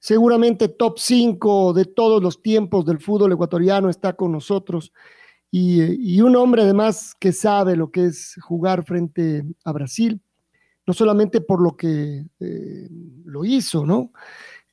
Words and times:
seguramente 0.00 0.68
top 0.68 0.98
5 0.98 1.72
de 1.72 1.84
todos 1.84 2.22
los 2.22 2.42
tiempos 2.42 2.84
del 2.84 3.00
fútbol 3.00 3.32
ecuatoriano 3.32 3.88
está 3.88 4.14
con 4.14 4.32
nosotros 4.32 4.92
y, 5.50 6.20
un 6.20 6.36
hombre 6.36 6.62
además 6.62 7.14
que 7.18 7.32
sabe 7.32 7.76
lo 7.76 7.90
que 7.90 8.06
es 8.06 8.36
jugar 8.42 8.84
frente 8.84 9.44
a 9.64 9.72
Brasil, 9.72 10.20
no 10.86 10.92
solamente 10.92 11.40
por 11.40 11.62
lo 11.62 11.76
que 11.76 12.26
eh, 12.40 12.88
lo 13.24 13.44
hizo, 13.44 13.86
¿no? 13.86 14.12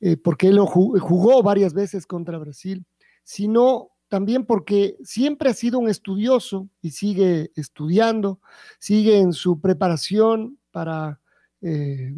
Eh, 0.00 0.16
porque 0.16 0.48
él 0.48 0.58
jugó 0.60 1.42
varias 1.42 1.72
veces 1.72 2.06
contra 2.06 2.38
Brasil, 2.38 2.84
sino 3.22 3.92
también 4.08 4.44
porque 4.44 4.96
siempre 5.02 5.48
ha 5.48 5.54
sido 5.54 5.78
un 5.78 5.88
estudioso 5.88 6.68
y 6.82 6.90
sigue 6.90 7.50
estudiando, 7.56 8.40
sigue 8.78 9.18
en 9.18 9.32
su 9.32 9.60
preparación 9.60 10.58
para 10.70 11.20
eh, 11.62 12.12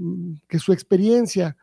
que 0.48 0.58
su 0.58 0.72
experiencia 0.72 1.56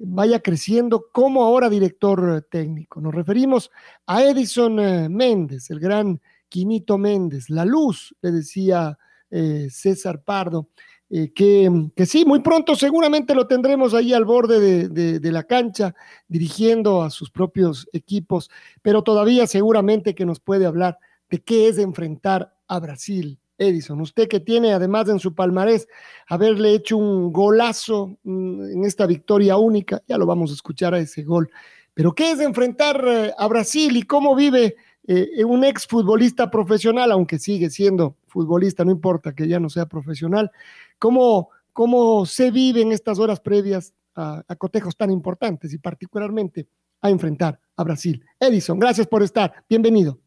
vaya 0.00 0.40
creciendo 0.40 1.06
como 1.12 1.42
ahora 1.42 1.68
director 1.68 2.46
técnico. 2.50 3.00
Nos 3.00 3.14
referimos 3.14 3.70
a 4.06 4.22
Edison 4.24 4.80
eh, 4.80 5.08
Méndez, 5.08 5.70
el 5.70 5.80
gran 5.80 6.20
Quinito 6.48 6.98
Méndez, 6.98 7.50
la 7.50 7.64
luz, 7.64 8.14
le 8.22 8.32
decía 8.32 8.98
eh, 9.30 9.68
César 9.70 10.22
Pardo, 10.22 10.68
eh, 11.08 11.32
que, 11.32 11.90
que, 11.94 12.06
sí, 12.06 12.24
muy 12.24 12.40
pronto 12.40 12.76
seguramente 12.76 13.34
lo 13.34 13.46
tendremos 13.46 13.94
ahí 13.94 14.12
al 14.12 14.24
borde 14.24 14.88
de, 14.88 15.32
la 15.32 15.44
cancha, 15.44 15.94
dirigiendo 16.28 17.02
a 17.02 17.10
sus 17.10 17.30
propios 17.30 17.88
equipos, 17.92 18.50
pero 18.82 19.02
todavía 19.02 19.46
seguramente 19.46 20.14
que 20.14 20.24
nos 20.24 20.40
puede 20.40 20.66
hablar 20.66 20.98
de 21.28 21.42
qué 21.42 21.68
es 21.68 21.78
enfrentar 21.78 22.54
a 22.68 22.78
Brasil 22.78 23.38
Edison. 23.60 24.00
Usted 24.00 24.26
que 24.26 24.40
tiene 24.40 24.72
además 24.72 25.08
en 25.08 25.18
su 25.18 25.34
palmarés 25.34 25.86
haberle 26.26 26.72
hecho 26.74 26.96
un 26.96 27.32
golazo 27.32 28.16
mm, 28.24 28.72
en 28.72 28.84
esta 28.84 29.06
victoria 29.06 29.56
única, 29.58 30.02
ya 30.08 30.18
lo 30.18 30.26
vamos 30.26 30.50
a 30.50 30.54
escuchar 30.54 30.94
a 30.94 30.98
ese 30.98 31.22
gol. 31.22 31.50
Pero 31.94 32.14
¿qué 32.14 32.32
es 32.32 32.40
enfrentar 32.40 33.04
eh, 33.06 33.32
a 33.36 33.46
Brasil 33.46 33.96
y 33.96 34.02
cómo 34.02 34.34
vive 34.34 34.76
eh, 35.06 35.44
un 35.44 35.64
ex 35.64 35.86
futbolista 35.86 36.50
profesional, 36.50 37.12
aunque 37.12 37.38
sigue 37.38 37.68
siendo 37.68 38.16
futbolista, 38.26 38.84
no 38.84 38.90
importa 38.90 39.34
que 39.34 39.46
ya 39.46 39.60
no 39.60 39.68
sea 39.68 39.86
profesional? 39.86 40.50
¿Cómo, 40.98 41.50
cómo 41.72 42.24
se 42.24 42.50
vive 42.50 42.80
en 42.80 42.92
estas 42.92 43.18
horas 43.18 43.40
previas 43.40 43.92
a, 44.14 44.42
a 44.48 44.56
cotejos 44.56 44.96
tan 44.96 45.10
importantes 45.10 45.72
y 45.74 45.78
particularmente 45.78 46.66
a 47.02 47.10
enfrentar 47.10 47.60
a 47.76 47.84
Brasil? 47.84 48.24
Edison, 48.38 48.78
gracias 48.78 49.06
por 49.06 49.22
estar. 49.22 49.52
Bienvenido. 49.68 50.18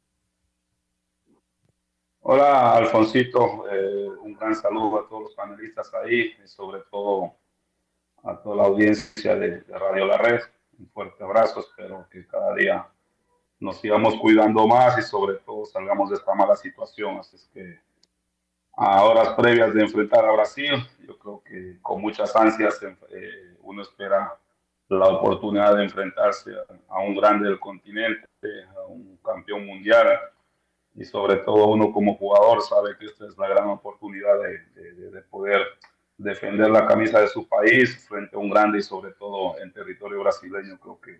Hola, 2.25 2.77
Alfonsito. 2.77 3.65
Eh, 3.69 4.07
un 4.21 4.33
gran 4.35 4.55
saludo 4.55 4.97
a 4.97 5.09
todos 5.09 5.23
los 5.23 5.35
panelistas 5.35 5.93
ahí 5.93 6.33
y 6.41 6.47
sobre 6.47 6.79
todo 6.89 7.35
a 8.23 8.37
toda 8.37 8.55
la 8.55 8.63
audiencia 8.63 9.35
de, 9.35 9.61
Radio 9.67 10.05
La 10.05 10.17
Red. 10.17 10.39
Un 10.79 10.87
fuerte 10.87 11.21
abrazo. 11.21 11.59
Espero 11.59 12.07
que 12.09 12.25
cada 12.25 12.55
día 12.55 12.87
nos 13.59 13.81
sigamos 13.81 14.15
cuidando 14.15 14.65
más 14.65 14.97
y 14.97 15.01
sobre 15.01 15.35
todo 15.39 15.65
salgamos 15.65 16.11
de 16.11 16.15
esta 16.15 16.33
mala 16.33 16.55
situación. 16.55 17.17
Así 17.17 17.35
es 17.35 17.49
que 17.53 17.81
a 18.77 19.03
horas 19.03 19.33
previas 19.33 19.73
de 19.73 19.81
enfrentar 19.81 20.23
a 20.23 20.31
Brasil, 20.31 20.75
yo 21.05 21.19
creo 21.19 21.43
que 21.43 21.77
con 21.81 21.99
muchas 21.99 22.33
ansias 22.37 22.81
eh, 23.09 23.57
uno 23.59 23.81
espera 23.81 24.33
la 24.87 25.07
oportunidad 25.09 25.75
de 25.75 25.83
enfrentarse 25.83 26.51
a 26.87 26.99
un 27.01 27.17
grande 27.17 27.49
del 27.49 27.59
continente, 27.59 28.29
a 28.77 28.85
un 28.87 29.17
campeón 29.17 29.65
mundial 29.65 30.07
y 30.95 31.05
sobre 31.05 31.37
todo 31.37 31.67
uno 31.67 31.91
como 31.91 32.15
jugador 32.15 32.61
sabe 32.61 32.97
que 32.99 33.05
esta 33.05 33.25
es 33.25 33.37
la 33.37 33.47
gran 33.47 33.67
oportunidad 33.69 34.35
de, 34.39 34.93
de, 35.09 35.21
poder 35.23 35.61
defender 36.17 36.69
la 36.69 36.85
camisa 36.85 37.19
de 37.19 37.27
su 37.27 37.47
país 37.47 38.07
frente 38.07 38.35
a 38.35 38.39
un 38.39 38.49
grande 38.49 38.79
y 38.79 38.83
sobre 38.83 39.11
todo 39.13 39.59
en 39.59 39.73
territorio 39.73 40.19
brasileño. 40.21 40.79
Creo 40.79 40.99
que 41.01 41.19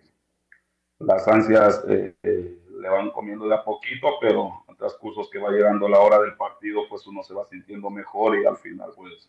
las 1.00 1.26
ansias 1.26 1.84
eh, 1.88 2.14
eh, 2.22 2.58
le 2.78 2.88
van 2.88 3.10
comiendo 3.10 3.48
de 3.48 3.54
a 3.54 3.64
poquito, 3.64 4.08
pero 4.20 4.64
en 4.68 4.76
transcursos 4.76 5.28
que 5.28 5.38
va 5.38 5.50
llegando 5.50 5.88
la 5.88 5.98
hora 5.98 6.20
del 6.20 6.36
partido, 6.36 6.82
pues 6.88 7.06
uno 7.06 7.22
se 7.22 7.34
va 7.34 7.44
sintiendo 7.46 7.90
mejor 7.90 8.38
y 8.38 8.46
al 8.46 8.56
final 8.56 8.92
pues 8.96 9.28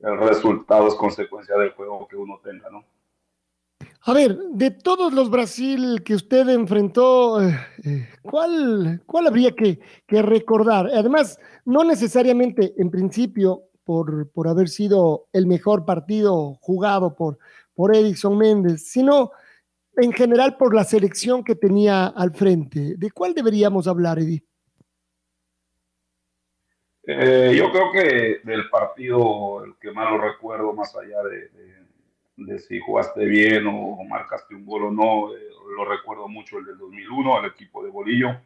el 0.00 0.18
resultado 0.18 0.88
es 0.88 0.94
consecuencia 0.94 1.56
del 1.56 1.70
juego 1.70 2.06
que 2.06 2.16
uno 2.16 2.38
tenga, 2.44 2.68
¿no? 2.68 2.84
A 4.08 4.12
ver, 4.12 4.38
de 4.52 4.70
todos 4.70 5.12
los 5.12 5.30
Brasil 5.30 6.04
que 6.04 6.14
usted 6.14 6.48
enfrentó, 6.48 7.42
eh, 7.42 7.58
eh, 7.84 8.08
¿cuál, 8.22 9.02
cuál 9.04 9.26
habría 9.26 9.50
que, 9.50 9.80
recordar? 10.08 10.88
Además, 10.94 11.40
no 11.64 11.82
necesariamente 11.82 12.72
en 12.78 12.88
principio 12.88 13.64
por, 13.82 14.30
por, 14.30 14.46
haber 14.46 14.68
sido 14.68 15.26
el 15.32 15.48
mejor 15.48 15.84
partido 15.84 16.56
jugado 16.60 17.16
por, 17.16 17.38
por 17.74 17.96
Edison 17.96 18.38
Méndez, 18.38 18.88
sino 18.88 19.32
en 19.96 20.12
general 20.12 20.56
por 20.56 20.72
la 20.72 20.84
selección 20.84 21.42
que 21.42 21.56
tenía 21.56 22.06
al 22.06 22.32
frente. 22.32 22.94
¿De 22.96 23.10
cuál 23.10 23.34
deberíamos 23.34 23.88
hablar, 23.88 24.20
Eddie? 24.20 24.44
Eh, 27.08 27.56
yo 27.56 27.72
creo 27.72 27.90
que 27.90 28.40
del 28.44 28.70
partido, 28.70 29.64
el 29.64 29.74
que 29.80 29.90
más 29.90 30.12
lo 30.12 30.18
recuerdo, 30.18 30.72
más 30.74 30.94
allá 30.94 31.24
de 31.24 31.50
de 31.50 31.75
si 32.58 32.80
jugaste 32.80 33.24
bien 33.24 33.66
o, 33.66 34.02
marcaste 34.04 34.54
un 34.54 34.64
gol 34.64 34.84
o 34.84 34.90
no. 34.90 35.34
Eh, 35.34 35.50
lo 35.76 35.84
recuerdo 35.84 36.28
mucho 36.28 36.58
el 36.58 36.66
del 36.66 36.78
2001, 36.78 37.40
el 37.40 37.46
equipo 37.46 37.84
de 37.84 37.90
Bolillo. 37.90 38.40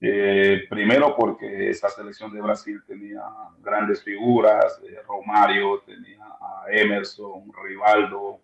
Eh, 0.00 0.64
primero 0.68 1.14
porque 1.16 1.70
esa 1.70 1.88
selección 1.88 2.32
de 2.32 2.40
Brasil 2.40 2.82
tenía 2.86 3.22
grandes 3.60 4.02
figuras, 4.02 4.80
eh, 4.84 4.98
Romario, 5.06 5.80
tenía 5.86 6.24
a 6.24 6.64
Emerson, 6.68 7.52
Rivaldo, 7.62 8.40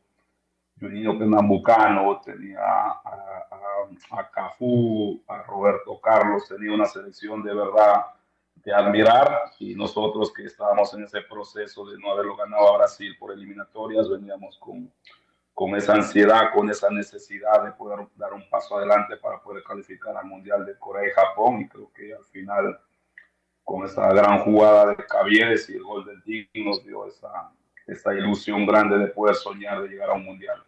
Juninho 0.79 1.19
Pernambucano, 1.19 2.21
tenía 2.25 2.61
a, 2.61 3.03
a, 3.05 4.21
a 4.21 4.31
Cafú, 4.31 5.21
a 5.27 5.43
Roberto 5.43 6.01
Carlos, 6.01 6.47
tenía 6.49 6.73
una 6.73 6.87
selección 6.87 7.43
de 7.43 7.53
verdad 7.53 8.05
de 8.69 8.75
admirar 8.75 9.53
y 9.59 9.75
nosotros 9.75 10.31
que 10.31 10.45
estábamos 10.45 10.93
en 10.93 11.05
ese 11.05 11.23
proceso 11.23 11.87
de 11.87 11.99
no 11.99 12.13
haberlo 12.13 12.37
ganado 12.37 12.75
a 12.75 12.77
Brasil 12.77 13.17
por 13.19 13.33
eliminatorias, 13.33 14.11
veníamos 14.11 14.59
con, 14.59 14.93
con 15.55 15.75
esa 15.75 15.95
ansiedad, 15.95 16.51
con 16.55 16.69
esa 16.69 16.91
necesidad 16.91 17.65
de 17.65 17.73
poder 17.73 18.07
dar 18.17 18.35
un 18.35 18.47
paso 18.51 18.77
adelante 18.77 19.17
para 19.17 19.41
poder 19.41 19.63
calificar 19.63 20.15
al 20.19 20.27
Mundial 20.27 20.67
de 20.67 20.79
Corea 20.79 21.09
y 21.09 21.13
Japón 21.13 21.63
y 21.63 21.69
creo 21.69 21.91
que 21.95 22.13
al 22.13 22.25
final 22.27 22.79
con 23.65 23.87
esa 23.87 24.07
gran 24.13 24.41
jugada 24.41 24.91
de 24.91 24.97
Cavieres 24.97 25.71
y 25.71 25.77
el 25.77 25.83
gol 25.83 26.05
del 26.05 26.23
Tig 26.23 26.51
nos 26.57 26.85
dio 26.85 27.07
esa, 27.07 27.51
esa 27.87 28.13
ilusión 28.13 28.67
grande 28.67 28.99
de 28.99 29.07
poder 29.07 29.35
soñar 29.35 29.81
de 29.81 29.89
llegar 29.89 30.11
a 30.11 30.13
un 30.13 30.27
Mundial. 30.27 30.63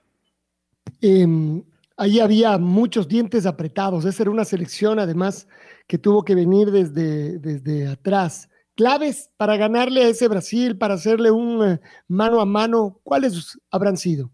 Eh, 1.03 1.63
ahí 1.99 2.19
había 2.19 2.57
muchos 2.57 3.07
dientes 3.07 3.45
apretados, 3.45 4.07
esa 4.07 4.23
era 4.23 4.31
una 4.31 4.47
selección 4.47 4.99
además 4.99 5.47
que 5.91 5.99
tuvo 5.99 6.25
que 6.25 6.37
venir 6.37 6.71
desde, 6.71 7.41
desde 7.41 7.89
atrás. 7.89 8.49
Claves 8.77 9.29
para 9.37 9.57
ganarle 9.57 10.05
a 10.05 10.09
ese 10.09 10.29
Brasil, 10.29 10.79
para 10.79 10.95
hacerle 10.95 11.33
un 11.33 11.69
eh, 11.69 11.81
mano 12.07 12.41
a 12.41 12.47
mano, 12.47 13.01
¿cuáles 13.03 13.59
habrán 13.73 13.97
sido? 13.97 14.31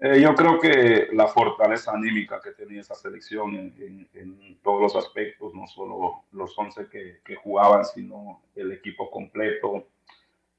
Eh, 0.00 0.22
yo 0.22 0.34
creo 0.34 0.58
que 0.58 1.08
la 1.12 1.26
fortaleza 1.28 1.92
anímica 1.92 2.40
que 2.42 2.52
tenía 2.52 2.80
esa 2.80 2.94
selección 2.94 3.54
en, 3.54 4.58
todos 4.62 4.80
los 4.80 4.96
aspectos, 4.96 5.52
no 5.54 5.66
solo 5.66 6.24
los 6.32 6.58
11 6.58 6.88
que, 6.88 7.18
que 7.22 7.36
jugaban, 7.36 7.84
sino 7.84 8.40
el 8.56 8.72
equipo 8.72 9.10
completo. 9.10 9.88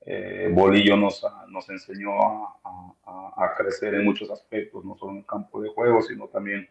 Eh, 0.06 0.50
Bolillo 0.54 0.95
nos, 0.98 1.25
nos 1.48 1.68
enseñó 1.68 2.12
a, 2.22 2.60
a, 3.06 3.44
a, 3.44 3.56
crecer 3.56 3.95
en 3.95 4.06
muchos 4.06 4.30
aspectos, 4.30 4.86
no 4.86 4.95
solo 4.95 5.13
en 5.13 5.18
el 5.19 5.25
campo 5.25 5.62
de 5.62 5.69
juego, 5.69 6.01
sino 6.04 6.28
también 6.28 6.69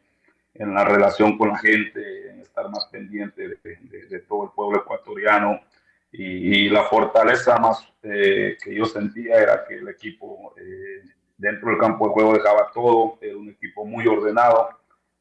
en 0.54 0.74
la 0.74 0.84
relación 0.84 1.38
con 1.38 1.48
la 1.48 1.58
gente, 1.58 2.30
en 2.30 2.40
estar 2.40 2.68
más 2.70 2.86
pendiente 2.86 3.48
de, 3.48 4.20
todo 4.20 4.44
el 4.44 4.50
pueblo 4.50 4.80
ecuatoriano, 4.80 5.60
y, 6.14 6.68
la 6.68 6.84
fortaleza 6.84 7.56
más 7.58 7.88
eh, 8.02 8.58
que 8.62 8.74
yo 8.74 8.84
sentía 8.84 9.36
era 9.36 9.64
que 9.66 9.76
el 9.76 9.88
equipo 9.88 10.54
eh, 10.58 11.02
dentro 11.38 11.70
del 11.70 11.78
campo 11.78 12.06
de 12.06 12.12
juego 12.12 12.34
dejaba 12.34 12.70
todo, 12.72 13.18
era 13.22 13.36
un 13.36 13.48
equipo 13.48 13.86
muy 13.86 14.06
ordenado, 14.06 14.68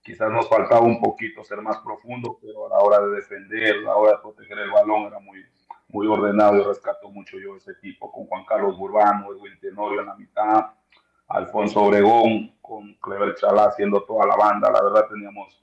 quizás 0.04 0.30
nos 0.32 0.50
faltaba 0.50 0.82
un 0.82 1.00
poquito 1.00 1.44
ser 1.44 1.62
más 1.62 1.78
profundo, 1.80 2.38
pero 2.42 2.68
a 2.68 2.70
la 2.70 2.80
hora 2.80 3.00
de 3.00 3.16
defender, 3.16 3.78
a 3.78 3.82
la 3.82 3.96
hora 3.96 4.12
de 4.14 4.18
proteger 4.22 4.60
el 4.60 4.72
balón 4.72 5.04
era 5.04 5.20
muy, 5.20 5.46
muy 5.88 6.08
ordenado. 6.08 6.58
Y 6.58 6.64
rescató 6.64 7.10
mucho 7.10 7.40
yo 7.40 7.56
ese 7.56 7.72
equipo 7.72 8.12
con 8.12 8.26
Juan 8.26 8.46
Carlos 8.46 8.78
Burbano, 8.78 9.32
Edwin 9.32 9.60
Tenorio 9.60 10.02
en 10.02 10.08
la 10.08 10.16
mitad, 10.16 10.66
Alfonso 11.28 11.82
Obregón, 11.82 12.51
con 12.72 12.94
Clever 13.02 13.36
Chalá 13.36 13.66
haciendo 13.66 14.02
toda 14.04 14.26
la 14.26 14.38
banda, 14.38 14.72
la 14.72 14.82
verdad 14.82 15.06
teníamos 15.10 15.62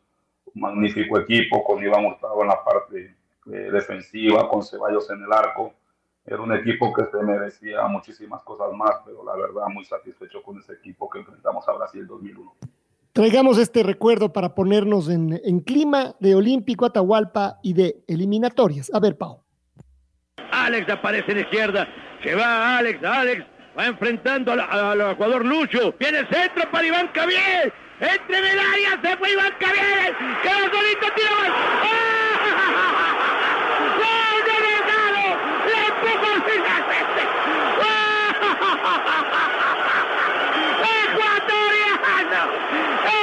un 0.52 0.60
magnífico 0.60 1.19
equipo 1.19 1.64
con 1.64 1.82
Iván 1.82 2.05
Hurtado 2.05 2.43
en 2.43 2.49
la 2.49 2.62
parte 2.62 3.16
eh, 3.50 3.70
defensiva, 3.72 4.46
con 4.46 4.62
Ceballos 4.62 5.08
en 5.08 5.22
el 5.22 5.32
arco. 5.32 5.72
Era 6.26 6.43
un 6.43 6.52
equipo 6.52 6.93
que 6.93 7.06
se 7.06 7.16
merecía 7.25 7.87
muchísimas 7.87 8.43
cosas 8.43 8.75
más, 8.75 8.96
pero 9.06 9.25
la 9.25 9.34
verdad 9.37 9.69
muy 9.72 9.87
satisfecho 9.87 10.43
con 10.43 10.58
ese 10.58 10.75
equipo 10.75 11.08
que 11.08 11.20
enfrentamos 11.20 11.66
a 11.66 11.72
Brasil 11.72 12.06
2001. 12.06 12.52
Traigamos 13.14 13.56
este 13.56 13.82
recuerdo 13.82 14.31
para 14.31 14.54
ponernos 14.54 15.08
en, 15.08 15.40
en 15.43 15.61
clima 15.61 16.14
de 16.20 16.34
Olímpico 16.34 16.84
Atahualpa 16.84 17.58
y 17.62 17.72
de 17.72 18.04
eliminatorias. 18.06 18.90
A 18.93 19.00
ver, 19.00 19.16
Pau. 19.16 19.40
Alex 20.50 20.90
aparece 20.90 21.31
en 21.31 21.38
la 21.38 21.43
izquierda. 21.44 21.88
Se 22.22 22.34
va 22.34 22.76
Alex, 22.76 23.02
Alex 23.02 23.46
va 23.78 23.86
enfrentando 23.86 24.52
al, 24.52 25.00
Ecuador 25.12 25.44
Lucho. 25.44 25.94
Viene 25.98 26.19
el 26.19 26.28
centro 26.28 26.69
para 26.70 26.86
Iván 26.86 27.08
Cavier. 27.08 27.72
Entre 28.00 28.38
en 28.38 28.44
el 28.44 28.58
área 28.58 28.98
se 29.02 29.16
fue 29.16 29.30
Iván 29.30 29.54
Cavier. 29.58 30.16
Quedó 30.42 30.58
solito, 30.58 31.06
tira 31.14 31.30
¡Ah! 31.82 32.38
¡Ecuatoriano! 41.04 42.42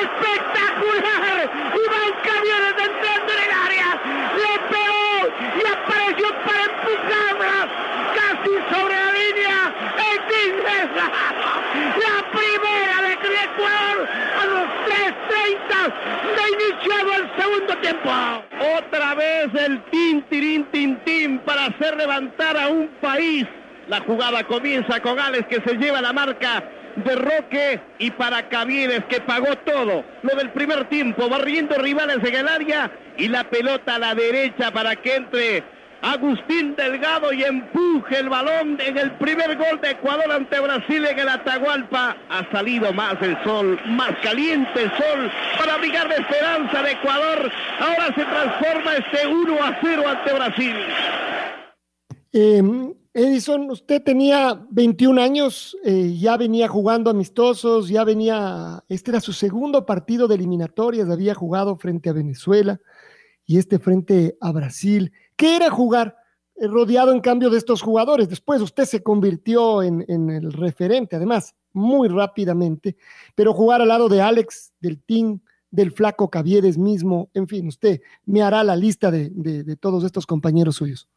¡Espectacular! 0.01 1.37
Iván 1.85 2.11
Camiones 2.23 2.75
entrando 2.79 3.29
en 3.33 3.39
el 3.43 3.51
área. 3.51 3.87
Le 4.35 4.53
pegó 4.71 5.07
y 5.55 5.67
apareció 5.67 6.27
para 6.45 6.63
empujarla 6.63 7.55
casi 8.15 8.51
sobre 8.73 8.95
la 8.95 9.11
línea. 9.11 9.57
¡Es 9.97 10.15
La 10.95 12.17
primera 12.31 13.01
de 13.01 13.13
Ecuador 13.13 14.07
a 14.39 14.45
los 14.45 14.67
3.30 14.85 15.93
de 16.35 16.43
iniciado 16.51 17.09
el 17.13 17.25
Otra 18.77 19.15
vez 19.15 19.47
el 19.65 19.83
tin, 19.85 20.21
tirín, 20.23 20.65
tin, 20.71 20.97
tin 21.03 21.39
para 21.39 21.65
hacer 21.65 21.97
levantar 21.97 22.57
a 22.57 22.67
un 22.67 22.87
país 23.01 23.45
la 23.87 23.99
jugada 24.01 24.43
comienza 24.43 24.99
con 24.99 25.19
Alex 25.19 25.47
que 25.47 25.61
se 25.61 25.77
lleva 25.77 26.01
la 26.01 26.11
marca 26.11 26.63
de 26.95 27.15
Roque 27.15 27.79
y 27.99 28.09
para 28.11 28.49
Cavieres 28.49 29.03
que 29.05 29.21
pagó 29.21 29.55
todo. 29.57 30.03
Lo 30.23 30.35
del 30.35 30.49
primer 30.51 30.85
tiempo, 30.85 31.29
barriendo 31.29 31.77
rivales 31.77 32.17
en 32.23 32.35
el 32.35 32.47
área 32.47 32.91
y 33.17 33.27
la 33.27 33.43
pelota 33.43 33.95
a 33.95 33.99
la 33.99 34.15
derecha 34.15 34.71
para 34.71 34.95
que 34.95 35.15
entre 35.15 35.63
Agustín 36.05 36.75
Delgado 36.75 37.33
y 37.33 37.43
empuje 37.43 38.19
el 38.19 38.29
balón 38.29 38.77
en 38.79 38.95
el 38.95 39.17
primer 39.17 39.57
gol 39.57 39.81
de 39.81 39.89
Ecuador 39.89 40.31
ante 40.31 40.59
Brasil 40.59 41.03
en 41.03 41.17
el 41.17 41.27
Atahualpa. 41.27 42.15
Ha 42.29 42.51
salido 42.51 42.93
más 42.93 43.19
el 43.23 43.35
sol, 43.43 43.79
más 43.87 44.11
caliente 44.21 44.83
el 44.83 44.91
sol 44.91 45.31
para 45.57 45.73
abrigar 45.73 46.07
la 46.07 46.17
esperanza 46.17 46.83
de 46.83 46.91
Ecuador. 46.91 47.51
Ahora 47.79 48.05
se 48.13 48.23
transforma 48.23 48.93
este 48.97 49.27
1 49.27 49.63
a 49.63 49.79
0 49.81 50.03
ante 50.07 50.33
Brasil. 50.33 50.75
Eh, 52.33 52.61
Edison, 53.11 53.71
usted 53.71 54.03
tenía 54.03 54.61
21 54.69 55.19
años, 55.19 55.75
eh, 55.83 56.15
ya 56.19 56.37
venía 56.37 56.67
jugando 56.67 57.09
amistosos, 57.09 57.89
ya 57.89 58.03
venía, 58.03 58.83
este 58.89 59.09
era 59.09 59.21
su 59.21 59.33
segundo 59.33 59.87
partido 59.87 60.27
de 60.27 60.35
eliminatorias, 60.35 61.09
había 61.09 61.33
jugado 61.33 61.77
frente 61.77 62.09
a 62.09 62.13
Venezuela 62.13 62.79
y 63.45 63.57
este 63.57 63.79
frente 63.79 64.37
a 64.41 64.51
Brasil. 64.51 65.11
¿Qué 65.35 65.55
era 65.55 65.69
jugar 65.69 66.17
eh, 66.55 66.67
rodeado 66.67 67.11
en 67.11 67.21
cambio 67.21 67.49
de 67.49 67.57
estos 67.57 67.81
jugadores? 67.81 68.29
Después 68.29 68.61
usted 68.61 68.85
se 68.85 69.03
convirtió 69.03 69.83
en, 69.83 70.03
el 70.07 70.53
referente, 70.53 71.15
además, 71.15 71.55
muy 71.73 72.07
rápidamente, 72.07 72.95
pero 73.35 73.53
jugar 73.53 73.81
al 73.81 73.89
lado 73.89 74.09
de 74.09 74.21
Alex, 74.21 74.73
del 74.79 75.01
Team, 75.01 75.39
del 75.71 75.91
flaco 75.91 76.29
Caviedes 76.29 76.77
mismo, 76.77 77.29
en 77.33 77.47
fin, 77.47 77.67
usted 77.67 78.01
me 78.25 78.41
hará 78.41 78.63
la 78.63 78.77
lista 78.77 79.11
de 79.11 79.77
todos 79.79 80.05
estos 80.05 80.25
compañeros 80.25 80.75
suyos. 80.75 81.09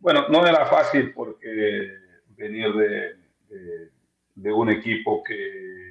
Bueno, 0.00 0.28
no 0.30 0.46
era 0.46 0.64
fácil 0.64 1.12
porque 1.12 1.92
venir 2.36 2.72
de, 2.72 3.90
de, 4.34 4.52
un 4.52 4.70
equipo 4.70 5.22
que, 5.22 5.89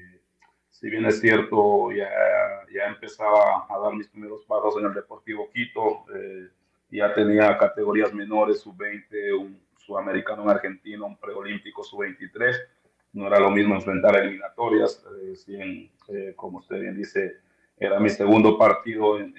si 0.79 0.89
bien 0.89 1.05
es 1.05 1.19
cierto, 1.19 1.91
ya, 1.91 2.09
ya, 2.73 2.85
empezaba 2.85 3.65
a 3.69 3.79
dar 3.79 3.93
mis 3.93 4.07
primeros 4.07 4.45
pasos 4.45 4.77
en 4.79 4.85
el 4.85 4.93
Deportivo 4.93 5.49
Quito, 5.51 6.05
eh, 6.15 6.47
ya 6.89 7.13
tenía 7.13 7.57
categorías 7.57 8.13
menores, 8.13 8.61
sub-20, 8.61 9.37
un 9.37 9.59
sudamericano, 9.77 10.43
un 10.43 10.49
argentino, 10.49 11.05
un 11.05 11.17
preolímpico, 11.17 11.83
sub-23. 11.83 12.55
No 13.11 13.27
era 13.27 13.39
lo 13.41 13.51
mismo 13.51 13.75
enfrentar 13.75 14.15
eliminatorias, 14.15 15.05
eh, 15.49 15.89
eh, 16.07 16.33
como 16.37 16.59
usted 16.59 16.79
bien 16.79 16.95
dice, 16.95 17.39
era 17.77 17.99
mi 17.99 18.09
segundo 18.09 18.57
partido 18.57 19.19
en, 19.19 19.35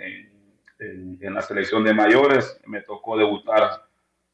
en, 0.79 1.19
en 1.23 1.35
la 1.35 1.41
selección 1.41 1.85
de 1.85 1.95
mayores. 1.95 2.61
Me 2.67 2.83
tocó 2.83 3.17
debutar 3.17 3.87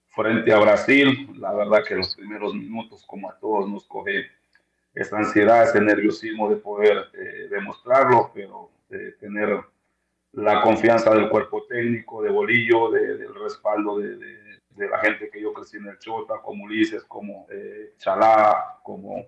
frente 0.09 0.52
a 0.52 0.59
Brasil. 0.59 1.31
La 1.38 1.52
verdad 1.52 1.85
que 1.87 1.94
los 1.94 2.17
primeros 2.17 2.52
minutos, 2.52 3.05
como 3.06 3.31
a 3.31 3.38
todos, 3.38 3.70
nos 3.70 3.87
coge 3.87 4.26
esa 4.96 5.19
ansiedad, 5.19 5.62
ese 5.62 5.81
nerviosismo 5.81 6.48
de 6.48 6.56
poder 6.56 7.10
eh, 7.12 7.48
demostrarlo, 7.50 8.32
pero 8.34 8.70
de 8.88 9.12
tener 9.12 9.60
la 10.32 10.62
confianza 10.62 11.14
del 11.14 11.28
cuerpo 11.28 11.66
técnico, 11.66 12.22
de 12.22 12.31
Bolillo, 12.31 12.90
del 12.90 13.34
respaldo 13.34 13.98
de, 13.98 14.16
de, 14.16 14.88
la 14.88 14.98
gente 14.98 15.31
que 15.31 15.40
yo 15.40 15.52
crecí 15.52 15.76
en 15.76 15.87
el 15.87 15.98
Chota, 15.98 16.34
como 16.43 16.64
Ulises, 16.64 17.04
como 17.04 17.46
eh, 17.50 17.94
Chalá, 17.98 18.78
como 18.82 19.26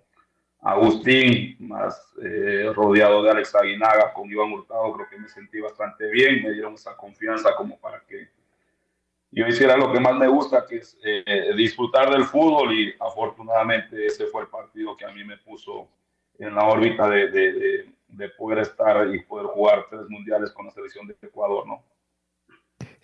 Agustín, 0.61 1.57
más 1.61 2.15
eh, 2.23 2.71
rodeado 2.75 3.23
de 3.23 3.31
Alex 3.31 3.55
Aguinaga, 3.55 4.13
con 4.15 4.31
Iván 4.31 4.53
Hurtado, 4.53 4.93
creo 4.95 5.09
que 5.09 5.19
me 5.19 5.29
sentí 5.29 5.61
bastante 5.61 6.11
bien, 6.11 6.43
me 6.43 6.53
dieron 6.53 6.75
esa 6.75 6.97
confianza 6.97 7.55
como 7.55 7.79
para 7.79 8.01
que 8.01 8.29
yo 9.31 9.47
hiciera 9.47 9.77
lo 9.77 9.93
que 9.93 10.01
más 10.01 10.17
me 10.17 10.29
gusta, 10.29 10.65
que 10.67 10.77
es 10.77 10.99
eh, 11.05 11.53
disfrutar 11.57 12.11
del 12.11 12.25
fútbol 12.25 12.73
y 12.73 12.95
afortunadamente 12.99 14.07
ese 14.07 14.27
fue 14.27 14.43
el 14.43 14.49
partido 14.49 14.97
que 14.97 15.05
a 15.05 15.13
mí 15.13 15.23
me 15.25 15.37
puso 15.39 15.89
en 16.39 16.55
la 16.55 16.65
órbita 16.65 17.09
de, 17.09 17.31
de, 17.31 17.93
de 18.09 18.29
poder 18.31 18.61
estar 18.61 19.15
y 19.15 19.23
poder 19.23 19.47
jugar 19.47 19.87
tres 19.91 20.09
mundiales 20.09 20.51
con 20.53 20.67
la 20.67 20.73
selección 20.73 21.07
de 21.07 21.17
Ecuador, 21.21 21.67
¿no? 21.67 21.85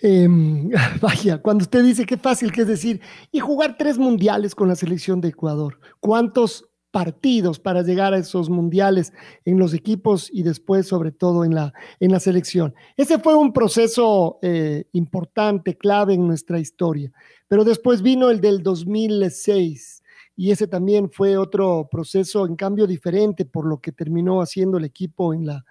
Eh, 0.00 0.28
vaya, 1.00 1.40
cuando 1.40 1.62
usted 1.62 1.82
dice 1.82 2.06
qué 2.06 2.16
fácil 2.16 2.52
que 2.52 2.62
es 2.62 2.68
decir, 2.68 3.00
y 3.30 3.40
jugar 3.40 3.76
tres 3.76 3.98
mundiales 3.98 4.54
con 4.54 4.68
la 4.68 4.76
selección 4.76 5.20
de 5.20 5.28
Ecuador, 5.28 5.78
¿cuántos 6.00 6.70
partidos 6.94 7.58
para 7.58 7.82
llegar 7.82 8.14
a 8.14 8.18
esos 8.18 8.48
mundiales 8.48 9.12
en 9.44 9.58
los 9.58 9.74
equipos 9.74 10.30
y 10.32 10.44
después 10.44 10.86
sobre 10.86 11.10
todo 11.10 11.44
en 11.44 11.52
la, 11.52 11.72
en 11.98 12.12
la 12.12 12.20
selección. 12.20 12.72
Ese 12.96 13.18
fue 13.18 13.34
un 13.34 13.52
proceso 13.52 14.38
eh, 14.42 14.84
importante, 14.92 15.76
clave 15.76 16.14
en 16.14 16.24
nuestra 16.24 16.60
historia, 16.60 17.10
pero 17.48 17.64
después 17.64 18.00
vino 18.00 18.30
el 18.30 18.40
del 18.40 18.62
2006 18.62 20.04
y 20.36 20.52
ese 20.52 20.68
también 20.68 21.10
fue 21.10 21.36
otro 21.36 21.88
proceso 21.90 22.46
en 22.46 22.54
cambio 22.54 22.86
diferente 22.86 23.44
por 23.44 23.66
lo 23.66 23.80
que 23.80 23.90
terminó 23.90 24.40
haciendo 24.40 24.78
el 24.78 24.84
equipo 24.84 25.34
en 25.34 25.46
la, 25.46 25.64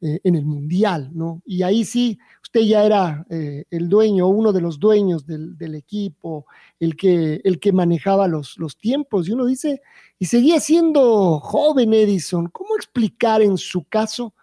eh, 0.00 0.20
en 0.24 0.34
el 0.34 0.44
Mundial, 0.44 1.10
¿no? 1.14 1.42
Y 1.46 1.62
ahí 1.62 1.84
sí, 1.84 2.18
usted 2.42 2.60
ya 2.60 2.84
era 2.84 3.26
eh, 3.30 3.64
el 3.70 3.88
dueño, 3.88 4.28
uno 4.28 4.52
de 4.52 4.60
los 4.60 4.78
dueños 4.78 5.26
del, 5.26 5.74
equipo, 5.74 6.46
el 6.78 6.96
que, 6.96 7.40
el 7.44 7.58
que 7.58 7.72
manejaba 7.72 8.28
los, 8.28 8.58
los 8.58 8.76
tiempos. 8.76 9.26
Y 9.26 9.32
uno 9.32 9.46
dice, 9.46 9.80
y 10.18 10.26
seguía 10.26 10.60
siendo 10.60 11.40
joven 11.40 11.94
Edison, 11.94 12.48
¿cómo 12.48 12.76
explicar 12.76 13.40
en 13.40 13.56
su 13.56 13.84
caso 13.84 14.34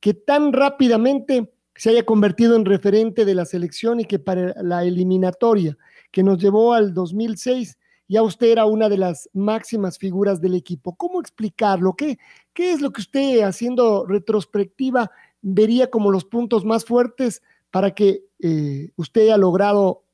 que 0.00 0.14
tan 0.14 0.52
rápidamente 0.52 1.52
se 1.74 1.90
haya 1.90 2.04
convertido 2.04 2.56
en 2.56 2.64
referente 2.64 3.24
de 3.24 3.34
la 3.34 3.44
selección 3.44 4.00
y 4.00 4.04
que 4.04 4.18
para 4.18 4.54
la 4.62 4.84
eliminatoria 4.84 5.76
que 6.10 6.22
nos 6.22 6.38
llevó 6.38 6.74
al 6.74 6.94
2006 6.94 7.78
ya 8.12 8.22
usted 8.22 8.48
era 8.48 8.66
una 8.66 8.90
de 8.90 8.98
las 8.98 9.30
máximas 9.32 9.96
figuras 9.96 10.38
del 10.42 10.54
equipo. 10.54 10.94
¿Cómo 10.94 11.18
explicarlo? 11.18 11.94
¿Qué, 11.94 12.18
qué 12.52 12.72
es 12.72 12.82
lo 12.82 12.90
que 12.90 13.00
usted, 13.00 13.40
haciendo 13.40 14.04
retrospectiva, 14.06 15.10
vería 15.40 15.90
como 15.90 16.10
los 16.10 16.26
puntos 16.26 16.66
más 16.66 16.84
fuertes 16.84 17.42
para 17.70 17.92
que 17.92 18.24
eh, 18.38 18.90
usted 18.96 19.22
haya 19.22 19.38
logrado 19.38 20.04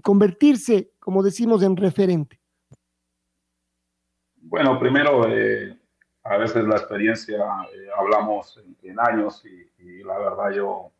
convertirse, 0.00 0.92
como 0.98 1.22
decimos, 1.22 1.62
en 1.62 1.76
referente? 1.76 2.40
Bueno, 4.36 4.78
primero, 4.78 5.28
eh, 5.28 5.76
a 6.24 6.38
veces 6.38 6.64
la 6.64 6.76
experiencia, 6.76 7.36
eh, 7.36 7.88
hablamos 7.98 8.58
en, 8.82 8.98
años 8.98 9.44
y, 9.44 9.82
y, 9.82 10.02
la 10.04 10.16
verdad 10.16 10.52
yo 10.56 10.90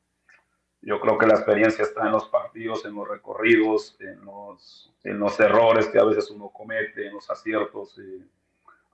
yo 0.83 1.01
creo 1.01 1.17
que 1.17 1.27
la 1.27 1.35
experiencia 1.35 1.85
está 1.85 2.07
en 2.07 2.12
los 2.12 2.29
partidos, 2.29 2.85
en 2.85 2.95
los 2.95 3.09
recorridos, 3.09 3.97
en 4.01 4.25
los, 4.25 4.93
en 5.05 5.19
los 5.19 5.39
errores 5.39 5.87
que 5.89 5.99
a 5.99 6.05
veces 6.05 6.29
uno 6.31 6.49
comete, 6.49 7.07
en 7.07 7.15
los 7.15 7.31
aciertos. 7.31 7.99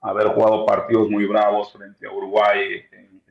haber 0.03 0.29
jugado 0.29 0.67
partidos 0.67 1.09
muy 1.09 1.27
bravos 1.27 1.73
frente 1.73 2.07
a 2.07 2.13
Uruguay, 2.13 2.85
en, 2.93 3.23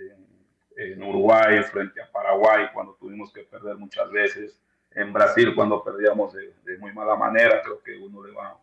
en, 0.75 1.03
Uruguay, 1.03 1.61
frente 1.63 2.01
a 2.01 2.11
Paraguay, 2.11 2.67
cuando 2.73 2.95
tuvimos 2.95 3.31
que 3.31 3.43
perder 3.43 3.77
muchas 3.77 4.11
veces, 4.11 4.59
en 4.91 5.13
Brasil, 5.13 5.53
cuando 5.55 5.83
perdíamos 5.83 6.33
de, 6.33 6.55
de 6.63 6.77
muy 6.79 6.91
mala 6.93 7.15
manera, 7.15 7.61
creo 7.61 7.81
que 7.81 7.95
uno 7.97 8.23
le 8.23 8.33
va 8.33 8.57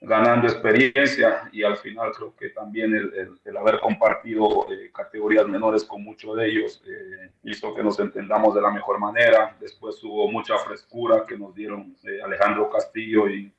ganando 0.00 0.46
experiencia 0.46 1.48
y 1.52 1.62
al 1.62 1.76
final 1.76 2.10
creo 2.12 2.34
que 2.34 2.48
también 2.50 2.94
el, 2.94 3.38
el, 3.44 3.56
haber 3.56 3.80
compartido 3.80 4.66
eh, 4.72 4.90
categorías 4.94 5.46
menores 5.46 5.84
con 5.84 6.02
muchos 6.02 6.36
de 6.36 6.46
ellos 6.48 6.82
eh, 6.86 7.30
hizo 7.44 7.74
que 7.74 7.82
nos 7.82 8.00
entendamos 8.00 8.54
de 8.54 8.62
la 8.62 8.70
mejor 8.70 8.98
manera. 8.98 9.56
Después 9.60 10.02
hubo 10.02 10.30
mucha 10.30 10.56
frescura 10.58 11.26
que 11.26 11.36
nos 11.36 11.54
dieron 11.54 11.94
eh, 12.04 12.22
Alejandro 12.24 12.70
Castillo 12.70 13.28
y, 13.28 13.52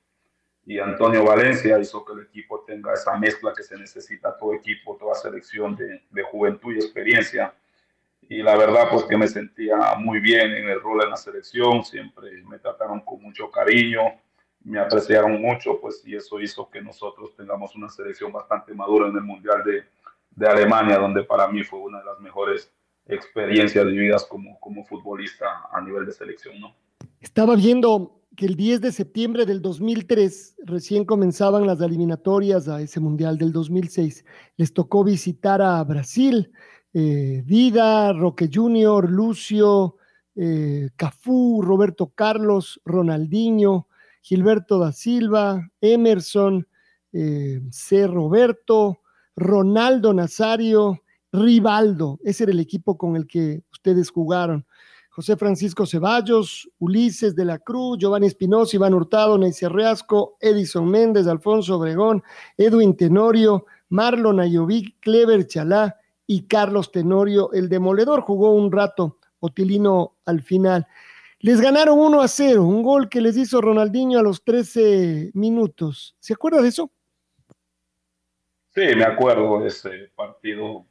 y, 0.66 0.80
Antonio 0.80 1.24
Valencia, 1.24 1.78
hizo 1.78 2.04
que 2.04 2.14
el 2.14 2.22
equipo 2.22 2.64
tenga 2.66 2.94
esa 2.94 3.16
mezcla 3.18 3.54
que 3.56 3.62
se 3.62 3.78
necesita 3.78 4.36
todo 4.36 4.56
equipo, 4.56 4.98
toda 4.98 5.14
selección 5.14 5.76
de, 5.76 6.02
de 6.10 6.24
juventud 6.24 6.74
y 6.74 6.78
experiencia. 6.78 7.54
Y 8.22 8.42
la 8.42 8.58
verdad 8.58 8.88
pues 8.90 9.04
que 9.04 9.18
me 9.18 9.28
sentía 9.28 9.78
muy 10.00 10.20
bien 10.20 10.52
en 10.52 10.70
el 10.70 10.82
rol 10.82 11.04
en 11.04 11.12
la 11.12 11.18
selección, 11.18 11.84
siempre 11.84 12.32
me 12.44 12.58
trataron 12.58 13.02
con 13.02 13.22
mucho 13.22 13.52
cariño 13.52 14.02
me 14.64 14.80
apreciaron 14.80 15.42
mucho, 15.42 15.80
pues, 15.82 16.04
y 16.06 16.16
eso 16.16 16.40
hizo 16.40 16.70
que 16.70 16.82
nosotros 16.82 17.36
tengamos 17.36 17.76
una 17.76 17.90
selección 17.90 18.32
bastante 18.32 18.74
madura 18.74 19.08
en 19.08 19.16
el 19.16 19.24
Mundial 19.24 19.64
de, 19.66 19.84
de 20.36 20.48
Alemania, 20.48 20.98
donde 20.98 21.24
para 21.24 21.48
mí 21.48 21.64
fue 21.64 21.80
una 21.80 22.00
de 22.00 22.06
las 22.06 22.20
mejores 22.20 22.72
experiencias 23.08 23.86
vividas 23.86 24.26
como, 24.26 24.60
como 24.60 24.86
futbolista 24.86 25.46
a 25.72 25.82
nivel 25.82 26.06
de 26.06 26.12
selección. 26.12 26.56
Estaba 27.20 27.56
viendo 27.56 28.22
que 28.36 28.46
el 28.46 28.56
10 28.56 28.82
de 28.82 28.92
septiembre 28.92 29.46
del 29.46 29.62
2003 29.62 30.56
recién 30.66 31.06
comenzaban 31.06 31.66
las 31.66 31.82
eliminatorias 31.82 32.68
a 32.68 32.82
ese 32.82 33.00
Mundial 33.00 33.38
del 33.38 33.52
2006. 33.52 34.26
Les 34.58 34.74
tocó 34.74 35.04
visitar 35.04 35.62
a 35.62 35.84
Brasil, 35.84 36.52
eh, 36.94 37.42
Vida, 37.46 38.14
Roque 38.14 38.50
Junior, 38.52 39.10
Lucio, 39.10 39.98
eh, 40.36 40.90
Cafú, 40.96 41.62
Roberto 41.62 42.12
Carlos, 42.16 42.80
Ronaldinho, 42.86 43.88
Gilberto 44.22 44.80
da 44.80 44.92
Silva, 44.92 45.70
Emerson, 45.82 46.68
eh, 47.14 47.62
C. 47.72 48.08
Roberto, 48.08 49.02
Ronaldo 49.36 50.14
Nazario, 50.14 51.02
Rivaldo. 51.32 52.20
Ese 52.24 52.44
era 52.44 52.52
el 52.52 52.60
equipo 52.60 52.98
con 52.98 53.16
el 53.16 53.28
que 53.28 53.64
ustedes 53.72 54.10
jugaron. 54.10 54.66
José 55.14 55.36
Francisco 55.36 55.86
Ceballos, 55.86 56.70
Ulises 56.80 57.36
de 57.36 57.44
la 57.44 57.60
Cruz, 57.60 57.98
Giovanni 57.98 58.28
Espinosa, 58.28 58.78
Iván 58.78 58.94
Hurtado, 58.94 59.38
Neisy 59.38 59.68
Reasco, 59.68 60.38
Edison 60.40 60.90
Méndez, 60.90 61.28
Alfonso 61.28 61.78
Obregón, 61.78 62.24
Edwin 62.56 62.96
Tenorio, 62.96 63.66
Marlon 63.90 64.40
Ayovic, 64.40 64.96
Clever 65.02 65.46
Chalá 65.48 65.98
y 66.26 66.44
Carlos 66.44 66.94
Tenorio. 66.94 67.52
El 67.52 67.68
demoledor 67.68 68.22
jugó 68.22 68.54
un 68.54 68.72
rato, 68.72 69.18
Otilino 69.42 70.16
al 70.26 70.42
final. 70.44 70.88
Les 71.44 71.60
ganaron 71.60 71.98
1 71.98 72.22
a 72.22 72.28
0, 72.28 72.64
un 72.64 72.84
gol 72.84 73.10
que 73.10 73.20
les 73.20 73.36
hizo 73.36 73.62
Ronaldinho 73.62 74.20
a 74.20 74.22
los 74.22 74.44
13 74.44 75.32
minutos. 75.34 76.16
¿Se 76.20 76.34
acuerda 76.34 76.62
de 76.62 76.68
eso? 76.68 76.92
Sí, 78.70 78.82
me 78.96 79.04
acuerdo 79.04 79.60
de 79.60 79.70
ese 79.70 80.12
partido. 80.16 80.86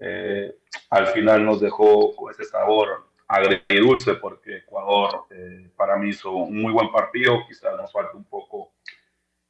Eh, 0.00 0.56
al 0.90 1.06
final 1.08 1.44
nos 1.44 1.60
dejó 1.60 2.16
con 2.16 2.32
ese 2.32 2.44
sabor 2.44 3.10
agridulce 3.28 4.14
porque 4.14 4.56
Ecuador 4.56 5.26
eh, 5.30 5.70
para 5.76 5.96
mí 5.96 6.08
hizo 6.08 6.32
un 6.32 6.62
muy 6.62 6.72
buen 6.72 6.90
partido. 6.90 7.38
Quizás 7.46 7.76
nos 7.76 7.92
falta 7.92 8.16
un 8.16 8.24
poco 8.24 8.72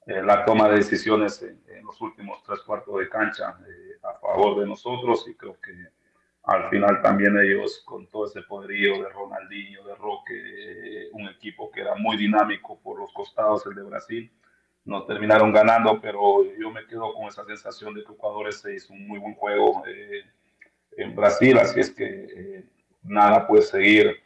eh, 0.04 0.22
la 0.22 0.44
toma 0.44 0.68
de 0.68 0.76
decisiones 0.76 1.40
en, 1.40 1.62
en, 1.68 1.82
los 1.82 1.98
últimos 2.02 2.42
tres 2.42 2.60
cuartos 2.60 2.98
de 2.98 3.08
cancha 3.08 3.58
a 4.02 4.12
favor 4.20 4.60
de 4.60 4.66
nosotros 4.66 5.26
y 5.28 5.34
creo 5.34 5.58
que 5.62 5.72
al 6.44 6.70
final 6.70 7.02
también 7.02 7.38
ellos 7.38 7.82
con 7.84 8.06
todo 8.06 8.26
ese 8.26 8.42
poderío 8.42 9.02
de 9.02 9.08
Ronaldinho, 9.10 9.84
de 9.84 9.94
Roque, 9.94 10.34
eh, 10.34 11.08
un 11.12 11.28
equipo 11.28 11.70
que 11.70 11.82
era 11.82 11.94
muy 11.96 12.16
dinámico 12.16 12.80
por 12.80 12.98
los 12.98 13.12
costados, 13.12 13.66
el 13.66 13.74
de 13.74 13.82
Brasil, 13.82 14.32
nos 14.84 15.06
terminaron 15.06 15.52
ganando, 15.52 16.00
pero 16.00 16.42
yo 16.58 16.70
me 16.70 16.86
quedo 16.86 17.12
con 17.12 17.26
esa 17.26 17.44
sensación 17.44 17.94
de 17.94 18.04
que 18.04 18.12
Ecuador 18.12 18.50
se 18.52 18.74
hizo 18.74 18.92
un 18.92 19.06
muy 19.06 19.18
buen 19.18 19.34
juego 19.34 19.82
eh, 19.86 20.24
en 20.96 21.14
Brasil, 21.14 21.58
así 21.58 21.80
es 21.80 21.90
que 21.90 22.04
eh, 22.06 22.64
nada 23.02 23.46
puede 23.46 23.62
seguir 23.62 24.16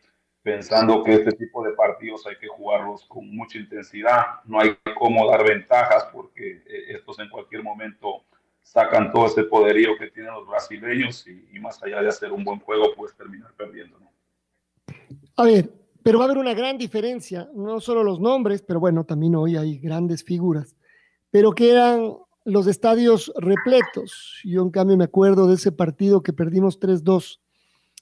pensando 0.42 1.02
que 1.02 1.14
este 1.14 1.32
tipo 1.32 1.64
de 1.64 1.72
partidos 1.72 2.26
hay 2.26 2.36
que 2.36 2.46
jugarlos 2.46 3.04
con 3.06 3.28
mucha 3.34 3.58
intensidad, 3.58 4.42
no 4.44 4.60
hay 4.60 4.78
cómo 4.96 5.28
dar 5.28 5.44
ventajas 5.44 6.04
porque 6.12 6.62
estos 6.88 7.18
en 7.18 7.30
cualquier 7.30 7.62
momento 7.62 8.24
sacan 8.64 9.12
todo 9.12 9.26
ese 9.26 9.44
poderío 9.44 9.90
que 9.98 10.10
tienen 10.10 10.32
los 10.32 10.48
brasileños 10.48 11.24
y, 11.28 11.60
más 11.60 11.80
allá 11.82 12.02
de 12.02 12.08
hacer 12.08 12.32
un 12.32 12.42
buen 12.42 12.58
juego, 12.58 12.94
puedes 12.96 13.14
terminar 13.14 13.52
perdiendo. 13.56 13.96
A 15.36 15.44
ver, 15.44 15.70
pero 16.02 16.18
va 16.18 16.24
a 16.24 16.26
haber 16.26 16.38
una 16.38 16.54
gran 16.54 16.76
diferencia, 16.78 17.48
no 17.54 17.80
solo 17.80 18.02
los 18.02 18.20
nombres, 18.20 18.62
pero 18.62 18.80
bueno, 18.80 19.04
también 19.04 19.36
hoy 19.36 19.56
hay 19.56 19.78
grandes 19.78 20.24
figuras, 20.24 20.76
pero 21.30 21.52
que 21.52 21.70
eran 21.70 22.16
los 22.44 22.66
estadios 22.66 23.32
repletos. 23.36 24.40
Yo 24.44 24.62
en 24.62 24.70
cambio 24.70 24.96
me 24.96 25.04
acuerdo 25.04 25.46
de 25.46 25.54
ese 25.54 25.70
partido 25.70 26.22
que 26.22 26.32
perdimos 26.32 26.80
3-2 26.80 27.40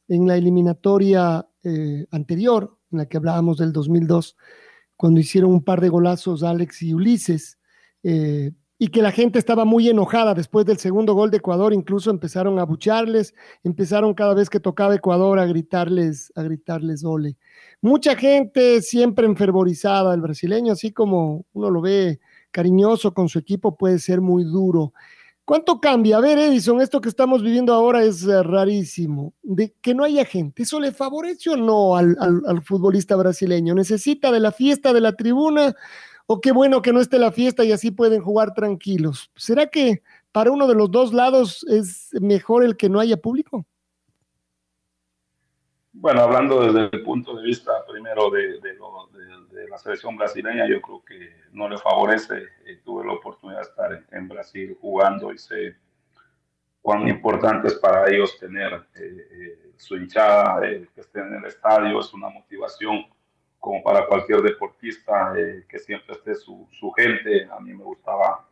en 0.08 0.26
la 0.26 0.36
eliminatoria 0.36 1.46
eh, 1.64 2.06
anterior, 2.12 2.76
en 2.92 2.98
la 2.98 3.06
que 3.06 3.16
hablábamos 3.16 3.58
del 3.58 3.72
2002, 3.72 4.36
cuando 4.96 5.20
hicieron 5.20 5.50
un 5.50 5.64
par 5.64 5.80
de 5.80 5.88
golazos 5.88 6.42
Alex 6.44 6.82
y 6.82 6.94
Ulises. 6.94 7.58
Eh, 8.02 8.52
y 8.82 8.88
que 8.88 9.00
la 9.00 9.12
gente 9.12 9.38
estaba 9.38 9.64
muy 9.64 9.88
enojada 9.88 10.34
después 10.34 10.66
del 10.66 10.76
segundo 10.76 11.14
gol 11.14 11.30
de 11.30 11.36
Ecuador, 11.36 11.72
incluso 11.72 12.10
empezaron 12.10 12.58
a 12.58 12.64
bucharles, 12.64 13.32
empezaron 13.62 14.12
cada 14.12 14.34
vez 14.34 14.50
que 14.50 14.58
tocaba 14.58 14.96
Ecuador 14.96 15.38
a 15.38 15.46
gritarles, 15.46 16.32
a 16.34 16.42
gritarles 16.42 17.04
ole. 17.04 17.36
Mucha 17.80 18.16
gente 18.16 18.82
siempre 18.82 19.24
enfervorizada, 19.24 20.12
el 20.12 20.20
brasileño, 20.20 20.72
así 20.72 20.90
como 20.90 21.44
uno 21.52 21.70
lo 21.70 21.80
ve 21.80 22.18
cariñoso 22.50 23.14
con 23.14 23.28
su 23.28 23.38
equipo, 23.38 23.76
puede 23.76 24.00
ser 24.00 24.20
muy 24.20 24.42
duro. 24.42 24.92
¿Cuánto 25.44 25.80
cambia? 25.80 26.16
A 26.16 26.20
ver, 26.20 26.38
Edison, 26.38 26.80
esto 26.80 27.00
que 27.00 27.08
estamos 27.08 27.40
viviendo 27.40 27.72
ahora 27.72 28.02
es 28.02 28.24
eh, 28.24 28.42
rarísimo. 28.42 29.32
De 29.44 29.76
que 29.80 29.94
no 29.94 30.02
haya 30.02 30.24
gente, 30.24 30.64
¿eso 30.64 30.80
le 30.80 30.90
favorece 30.90 31.50
o 31.50 31.56
no 31.56 31.94
al, 31.94 32.16
al 32.18 32.62
futbolista 32.62 33.14
brasileño? 33.14 33.76
¿Necesita 33.76 34.32
de 34.32 34.40
la 34.40 34.50
fiesta 34.50 34.92
de 34.92 35.00
la 35.00 35.12
tribuna? 35.12 35.72
O 36.26 36.40
qué 36.40 36.52
bueno 36.52 36.82
que 36.82 36.92
no 36.92 37.00
esté 37.00 37.18
la 37.18 37.32
fiesta 37.32 37.64
y 37.64 37.72
así 37.72 37.90
pueden 37.90 38.22
jugar 38.22 38.54
tranquilos. 38.54 39.30
¿Será 39.36 39.66
que 39.66 40.02
para 40.32 40.50
uno 40.50 40.66
de 40.66 40.74
los 40.74 40.90
dos 40.90 41.12
lados 41.12 41.64
es 41.68 42.10
mejor 42.20 42.64
el 42.64 42.76
que 42.76 42.88
no 42.88 43.00
haya 43.00 43.16
público? 43.16 43.66
Bueno, 45.94 46.22
hablando 46.22 46.62
desde 46.62 46.96
el 46.96 47.02
punto 47.02 47.36
de 47.36 47.42
vista 47.42 47.70
primero 47.86 48.30
de, 48.30 48.58
la 49.68 49.78
selección 49.78 50.16
brasileña, 50.16 50.66
yo 50.66 50.80
creo 50.82 51.02
que 51.04 51.34
no 51.52 51.68
le 51.68 51.78
favorece. 51.78 52.48
Eh, 52.66 52.80
tuve 52.84 53.06
la 53.06 53.12
oportunidad 53.12 53.60
de 53.60 53.68
estar 53.68 54.04
en, 54.10 54.28
Brasil 54.28 54.76
jugando 54.80 55.32
y 55.32 55.38
sé 55.38 55.76
cuán 56.80 57.08
importante 57.08 57.68
es 57.68 57.74
para 57.74 58.10
ellos 58.10 58.38
tener 58.38 58.72
eh, 58.94 59.28
eh, 59.30 59.72
su 59.76 59.96
hinchada, 59.96 60.60
que 60.60 61.00
estén 61.00 61.28
en 61.28 61.34
el 61.36 61.44
estadio, 61.46 62.00
es 62.00 62.12
una 62.12 62.28
motivación 62.28 63.06
como 63.62 63.80
para 63.80 64.06
cualquier 64.08 64.42
deportista, 64.42 65.34
eh, 65.38 65.64
que 65.68 65.78
siempre 65.78 66.16
esté 66.16 66.34
su, 66.34 66.66
su, 66.72 66.90
gente. 66.90 67.48
A 67.48 67.60
mí 67.60 67.72
me 67.72 67.84
gustaba 67.84 68.48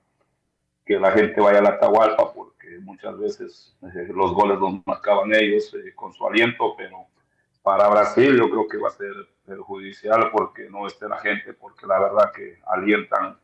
que 0.86 1.00
la 1.00 1.10
gente 1.10 1.40
vaya 1.40 1.58
a 1.58 1.62
la 1.62 1.70
Atahualpa 1.70 2.32
porque 2.32 2.78
muchas 2.78 3.18
veces 3.18 3.76
eh, 3.82 4.06
los 4.14 4.32
goles 4.32 4.60
los 4.60 4.86
marcaban 4.86 5.34
ellos 5.34 5.74
eh, 5.74 5.92
con 5.96 6.12
su 6.12 6.24
aliento, 6.24 6.76
pero 6.76 7.08
para 7.60 7.88
Brasil 7.88 8.36
yo 8.38 8.48
creo 8.50 8.68
que 8.68 8.78
va 8.78 8.86
a 8.86 8.92
ser 8.92 9.12
perjudicial 9.44 10.30
porque 10.30 10.70
no 10.70 10.86
esté 10.86 11.08
la 11.08 11.18
gente, 11.18 11.54
porque 11.54 11.88
la 11.88 11.98
verdad 11.98 12.30
que 12.32 12.60
alientan 12.66 13.36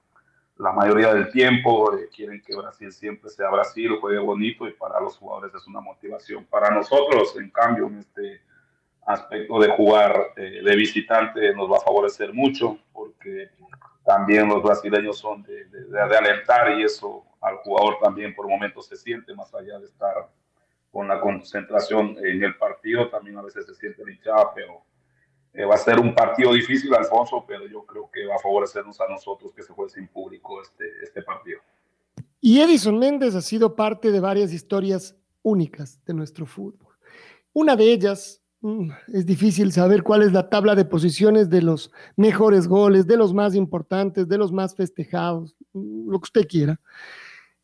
la 0.58 0.70
mayoría 0.70 1.12
del 1.14 1.32
tiempo, 1.32 1.90
quieren 2.14 2.40
que 2.46 2.54
Brasil 2.54 2.92
siempre 2.92 3.28
sea 3.28 3.50
Brasil, 3.50 3.98
juegue 4.00 4.20
bonito 4.20 4.68
y 4.68 4.72
para 4.72 5.00
los 5.00 5.18
jugadores 5.18 5.52
es 5.52 5.66
una 5.66 5.80
motivación. 5.80 6.44
Para 6.44 6.70
nosotros, 6.70 7.36
en 7.36 7.50
cambio, 7.50 7.88
en 7.88 7.98
este 7.98 8.40
aspecto 9.06 9.60
de 9.60 9.68
jugar 9.70 10.32
eh, 10.36 10.60
de 10.62 10.76
visitante 10.76 11.54
nos 11.54 11.70
va 11.70 11.78
a 11.78 11.80
favorecer 11.80 12.34
mucho 12.34 12.78
porque 12.92 13.50
también 14.04 14.48
los 14.48 14.62
brasileños 14.62 15.18
son 15.18 15.42
de, 15.44 15.64
de, 15.64 16.00
alentar 16.00 16.78
y 16.78 16.82
eso 16.82 17.24
al 17.40 17.56
jugador 17.58 17.98
también 18.02 18.34
por 18.34 18.48
momentos 18.48 18.86
se 18.86 18.96
siente 18.96 19.32
más 19.34 19.54
allá 19.54 19.78
de 19.78 19.86
estar 19.86 20.28
con 20.90 21.08
la 21.08 21.20
concentración 21.20 22.16
en 22.24 22.42
el 22.42 22.56
partido, 22.56 23.08
también 23.08 23.36
a 23.38 23.42
veces 23.42 23.66
se 23.66 23.74
siente 23.74 24.02
hinchada, 24.10 24.52
pero 24.54 24.82
eh, 25.52 25.64
va 25.64 25.74
a 25.74 25.78
ser 25.78 25.98
un 26.00 26.14
partido 26.14 26.52
difícil, 26.52 26.94
Alfonso, 26.94 27.44
pero 27.46 27.66
yo 27.66 27.84
creo 27.84 28.10
que 28.10 28.26
va 28.26 28.36
a 28.36 28.38
favorecernos 28.38 29.00
a 29.00 29.08
nosotros 29.08 29.52
que 29.54 29.62
se 29.62 29.72
juegue 29.72 29.90
sin 29.90 30.08
público 30.08 30.60
este, 30.62 30.84
este 31.02 31.22
partido. 31.22 31.60
Y 32.40 32.60
Edison 32.60 32.98
Méndez 32.98 33.34
ha 33.34 33.42
sido 33.42 33.76
parte 33.76 34.10
de 34.10 34.20
varias 34.20 34.52
historias 34.52 35.16
únicas 35.42 36.02
de 36.04 36.14
nuestro 36.14 36.46
fútbol. 36.46 36.96
Una 37.52 37.76
de 37.76 37.84
ellas 37.92 38.42
es 39.12 39.26
difícil 39.26 39.72
saber 39.72 40.02
cuál 40.02 40.22
es 40.22 40.32
la 40.32 40.48
tabla 40.48 40.74
de 40.74 40.84
posiciones 40.84 41.48
de 41.48 41.62
los 41.62 41.90
mejores 42.16 42.66
goles, 42.66 43.06
de 43.06 43.16
los 43.16 43.32
más 43.32 43.54
importantes, 43.54 44.28
de 44.28 44.38
los 44.38 44.52
más 44.52 44.74
festejados, 44.74 45.54
mm, 45.72 46.10
lo 46.10 46.18
que 46.18 46.24
usted 46.24 46.48
quiera. 46.48 46.80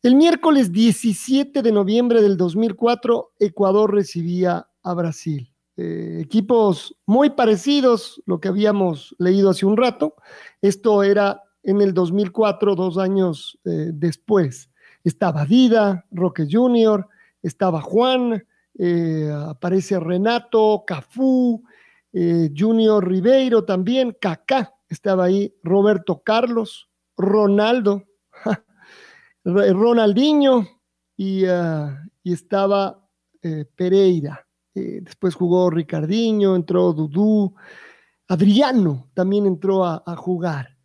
El 0.01 0.15
miércoles 0.15 0.71
17 0.71 1.61
de 1.61 1.71
noviembre 1.71 2.21
del 2.21 2.37
2004, 2.37 3.33
Ecuador 3.39 3.93
recibía 3.93 4.67
a 4.83 4.93
Brasil. 4.93 5.49
Eh, 5.75 6.19
equipos 6.21 6.95
muy 7.05 7.31
parecidos, 7.31 8.21
lo 8.25 8.39
que 8.39 8.49
habíamos 8.49 9.15
leído 9.17 9.49
hace 9.49 9.65
un 9.65 9.77
rato. 9.77 10.15
Esto 10.61 11.03
era 11.03 11.41
en 11.63 11.81
el 11.81 11.93
2004, 11.93 12.75
dos 12.75 12.97
años 12.97 13.57
eh, 13.65 13.91
después. 13.93 14.69
Estaba 15.03 15.45
Dida, 15.45 16.05
Roque 16.11 16.47
Jr., 16.49 17.07
estaba 17.41 17.81
Juan, 17.81 18.45
eh, 18.77 19.31
aparece 19.47 19.99
Renato, 19.99 20.83
Cafú, 20.85 21.63
Junior 22.55 23.07
Ribeiro 23.07 23.65
también, 23.65 24.15
Kaká, 24.21 24.71
estaba 24.87 25.25
ahí, 25.25 25.51
Roberto 25.63 26.21
Carlos, 26.21 26.89
Ronaldo, 27.17 28.03
Ronaldinho 29.43 30.67
y, 31.17 31.45
ah, 31.45 32.05
y 32.21 32.33
estaba 32.33 33.03
Pereira. 33.75 34.45
Eh, 34.75 35.01
después 35.01 35.35
jugó 35.35 35.69
Ricardiño, 35.69 36.55
entró 36.55 36.93
Dudú, 36.93 37.53
Adriano 38.27 39.09
también 39.13 39.45
entró 39.45 39.85
a, 39.85 40.01
jugar. 40.15 40.77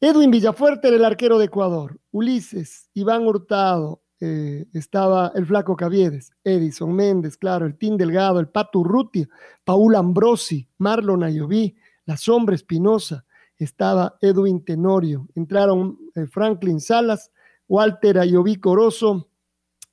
Edwin 0.00 0.30
Villafuerte 0.30 0.88
era 0.88 0.96
el 0.96 1.04
arquero 1.04 1.38
de 1.38 1.46
Ecuador, 1.46 1.98
Ulises, 2.10 2.90
Iván 2.92 3.26
Hurtado, 3.26 4.01
eh, 4.24 4.66
estaba 4.72 5.32
el 5.34 5.44
Flaco 5.44 5.74
Caviedes, 5.74 6.30
Edison 6.44 6.92
Méndez, 6.92 7.36
claro, 7.36 7.66
el 7.66 7.76
Tim 7.76 7.96
Delgado, 7.96 8.38
el 8.38 8.46
Pato 8.46 8.78
Urrutia, 8.78 9.28
Paul 9.64 9.96
Ambrosi, 9.96 10.68
Marlon 10.78 11.24
Ayoví, 11.24 11.74
La 12.04 12.16
Sombra 12.16 12.54
Espinosa, 12.54 13.24
estaba 13.58 14.16
Edwin 14.20 14.64
Tenorio, 14.64 15.26
entraron 15.34 15.98
eh, 16.14 16.26
Franklin 16.26 16.80
Salas, 16.80 17.32
Walter 17.66 18.20
Ayoví 18.20 18.60
Corozo, 18.60 19.28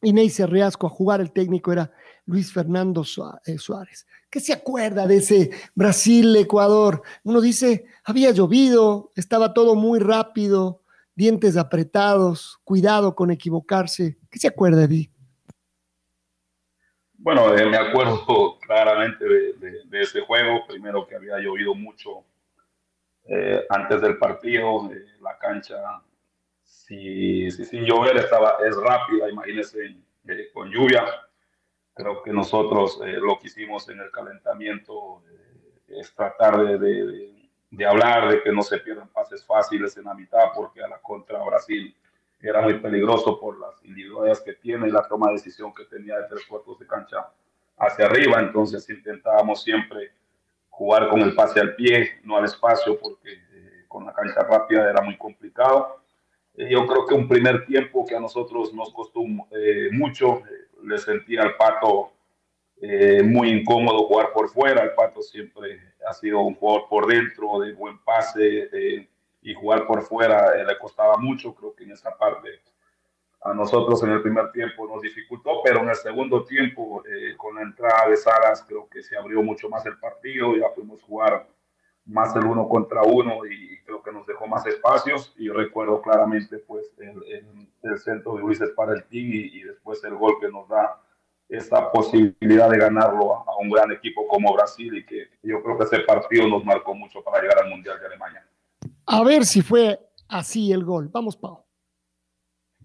Inés 0.03 0.39
Reasco 0.47 0.85
a 0.85 0.91
jugar, 0.91 1.21
el 1.21 1.31
técnico 1.31 1.73
era 1.73 1.91
Luis 2.27 2.53
Fernando 2.53 3.03
eh, 3.47 3.57
Suárez. 3.57 4.05
¿Qué 4.29 4.39
se 4.39 4.53
acuerda 4.53 5.07
de 5.07 5.17
ese 5.17 5.49
Brasil-Ecuador? 5.73 7.01
Uno 7.23 7.41
dice, 7.41 7.85
había 8.03 8.29
llovido, 8.29 9.11
estaba 9.15 9.55
todo 9.55 9.73
muy 9.73 9.97
rápido, 9.97 10.78
dientes 11.19 11.57
apretados, 11.57 12.59
cuidado 12.63 13.13
con 13.13 13.29
equivocarse. 13.29 14.17
¿Qué 14.31 14.39
se 14.39 14.47
acuerda, 14.47 14.85
Eddie? 14.85 15.11
Bueno, 17.13 17.53
eh, 17.53 17.65
me 17.65 17.75
acuerdo 17.75 18.57
claramente 18.65 19.25
de, 19.25 20.01
ese 20.01 20.21
juego. 20.21 20.65
Primero 20.65 21.05
que 21.05 21.15
había 21.15 21.37
llovido 21.39 21.75
mucho 21.75 22.23
eh, 23.25 23.65
antes 23.69 24.01
del 24.01 24.17
partido. 24.17 24.89
la 25.21 25.37
cancha, 25.37 25.75
si, 26.63 27.51
sin 27.51 27.83
llover, 27.83 28.15
estaba, 28.15 28.57
es 28.65 28.75
rápida, 28.77 29.29
imagínense, 29.29 29.97
con 30.53 30.69
lluvia 30.71 31.03
Creo 31.99 32.23
que 32.23 32.31
nosotros 32.31 32.97
eh, 33.03 33.17
lo 33.19 33.37
que 33.37 33.47
hicimos 33.47 33.89
en 33.89 33.99
el 33.99 34.09
calentamiento 34.09 35.21
eh, 35.29 35.99
es 35.99 36.15
tratar 36.15 36.79
de, 36.79 37.33
de, 37.69 37.85
hablar 37.85 38.29
de 38.29 38.41
que 38.41 38.51
no 38.51 38.61
se 38.61 38.79
pierdan 38.79 39.07
pases 39.09 39.45
fáciles 39.45 39.95
en 39.97 40.05
la 40.05 40.13
mitad, 40.13 40.51
porque 40.55 40.83
a 40.83 40.87
la 40.87 40.99
contra 40.99 41.43
Brasil 41.43 41.95
era 42.41 42.61
muy 42.61 42.75
peligroso 42.75 43.39
por 43.39 43.59
las 43.59 43.83
individualidades 43.83 44.41
que 44.41 44.53
tiene 44.53 44.87
y 44.87 44.91
la 44.91 45.07
toma 45.07 45.27
de 45.27 45.33
decisión 45.33 45.73
que 45.73 45.85
tenía 45.85 46.17
de 46.17 46.27
tres 46.29 46.45
cuartos 46.45 46.79
de 46.79 46.87
cancha 46.87 47.29
hacia 47.77 48.05
arriba. 48.05 48.39
Entonces 48.39 48.89
intentábamos 48.89 49.61
siempre 49.63 50.11
jugar 50.69 51.09
con 51.09 51.21
el 51.21 51.35
pase 51.35 51.59
al 51.59 51.75
pie, 51.75 52.19
no 52.23 52.37
al 52.37 52.45
espacio, 52.45 52.97
porque 52.97 53.33
eh, 53.33 53.85
con 53.87 54.05
la 54.05 54.13
cancha 54.13 54.41
rápida 54.41 54.89
era 54.89 55.01
muy 55.01 55.17
complicado. 55.17 56.01
yo 56.55 56.87
creo 56.87 57.05
que 57.05 57.13
un 57.13 57.27
primer 57.27 57.65
tiempo 57.65 58.05
que 58.05 58.15
a 58.15 58.19
nosotros 58.19 58.73
nos 58.73 58.93
costó 58.93 59.21
mucho, 59.91 60.43
le 60.83 60.97
sentía 60.97 61.41
al 61.41 61.55
Pato 61.55 62.13
eh, 62.81 63.21
muy 63.23 63.49
incómodo 63.49 64.07
jugar 64.07 64.31
por 64.33 64.49
fuera. 64.49 64.83
El 64.83 64.93
Pato 64.93 65.21
siempre 65.21 65.81
ha 66.09 66.13
sido 66.13 66.41
un 66.41 66.55
jugador 66.55 66.89
por 66.89 67.07
dentro, 67.07 67.59
de 67.59 67.73
buen 67.73 67.99
pase, 67.99 68.69
eh, 68.71 69.09
y 69.41 69.53
jugar 69.53 69.87
por 69.87 70.01
fuera 70.01 70.51
eh, 70.59 70.65
le 70.65 70.77
costaba 70.77 71.17
mucho. 71.17 71.53
Creo 71.53 71.75
que 71.75 71.83
en 71.83 71.91
esa 71.91 72.17
parte 72.17 72.61
a 73.41 73.53
nosotros 73.53 74.03
en 74.03 74.11
el 74.11 74.21
primer 74.21 74.51
tiempo 74.51 74.85
nos 74.87 75.01
dificultó, 75.01 75.61
pero 75.63 75.79
en 75.79 75.89
el 75.89 75.95
segundo 75.95 76.43
tiempo, 76.43 77.01
con 77.37 77.55
la 77.55 77.61
entrada 77.61 78.09
de 78.09 78.17
Salas, 78.17 78.65
creo 78.67 78.89
que 78.89 79.01
se 79.01 79.15
abrió 79.15 79.41
mucho 79.41 79.69
más 79.69 79.85
el 79.85 79.97
partido, 79.97 80.57
ya 80.57 80.73
pudimos 80.73 81.01
jugar 81.03 81.47
más 82.09 82.35
el 82.35 82.45
uno 82.45 82.67
contra 82.67 83.03
uno 83.03 83.45
y, 83.45 83.79
creo 83.85 84.03
que 84.03 84.11
nos 84.11 84.27
dejó 84.27 84.45
más 84.45 84.65
espacios 84.67 85.33
y 85.37 85.49
recuerdo 85.49 85.99
claramente 86.01 86.59
pues 86.59 86.91
el, 86.99 87.23
el, 87.81 87.99
centro 87.99 88.35
de 88.35 88.41
Luis 88.41 88.59
para 88.75 88.93
el 88.93 89.03
team 89.05 89.29
y, 89.31 89.63
después 89.63 90.03
el 90.03 90.15
gol 90.15 90.35
que 90.39 90.49
nos 90.49 90.67
da 90.67 91.01
esta 91.49 91.91
posibilidad 91.91 92.69
de 92.69 92.77
ganarlo 92.77 93.35
a, 93.35 93.57
un 93.57 93.69
gran 93.69 93.91
equipo 93.91 94.27
como 94.27 94.53
Brasil 94.53 94.95
y 94.95 95.05
que 95.05 95.27
yo 95.43 95.61
creo 95.63 95.77
que 95.77 95.83
ese 95.83 95.99
partido 96.01 96.47
nos 96.47 96.63
marcó 96.63 96.93
mucho 96.93 97.23
para 97.23 97.41
llegar 97.41 97.63
al 97.63 97.69
Mundial 97.69 97.99
de 97.99 98.05
Alemania. 98.05 98.45
A 99.07 99.23
ver 99.23 99.43
si 99.43 99.61
fue 99.61 99.99
así 100.29 100.71
el 100.71 100.85
gol. 100.85 101.09
Vamos, 101.11 101.35
Pau. 101.35 101.65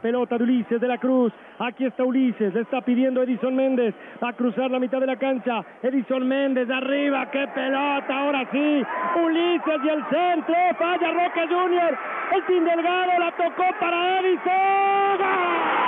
Pelota 0.01 0.37
de 0.37 0.45
Ulises 0.45 0.81
de 0.81 0.89
la 0.89 0.99
Cruz. 0.99 1.33
Aquí 1.59 1.87
está 1.87 2.03
Ulises. 2.05 2.53
Le 2.53 2.63
está 2.63 2.81
pidiendo 2.81 3.23
Edison 3.23 3.55
Méndez 3.55 3.95
a 4.21 4.33
cruzar 4.33 4.71
la 4.71 4.79
mitad 4.79 5.01
de 5.01 5.07
la 5.07 5.19
cancha. 5.19 5.65
Edison 5.83 6.27
Méndez 6.27 6.69
arriba. 6.69 7.31
¡Qué 7.31 7.47
pelota! 7.55 8.09
Ahora 8.11 8.49
sí. 8.51 8.83
Ulises 9.25 9.81
y 9.85 9.89
el 9.89 10.05
centro. 10.11 10.55
Falla 10.79 11.13
Roque 11.13 11.47
Junior. 11.49 11.99
El 12.35 12.47
Sin 12.47 12.65
Delgado 12.65 13.19
la 13.19 13.31
tocó 13.37 13.65
para 13.79 14.21
Edison. 14.21 15.84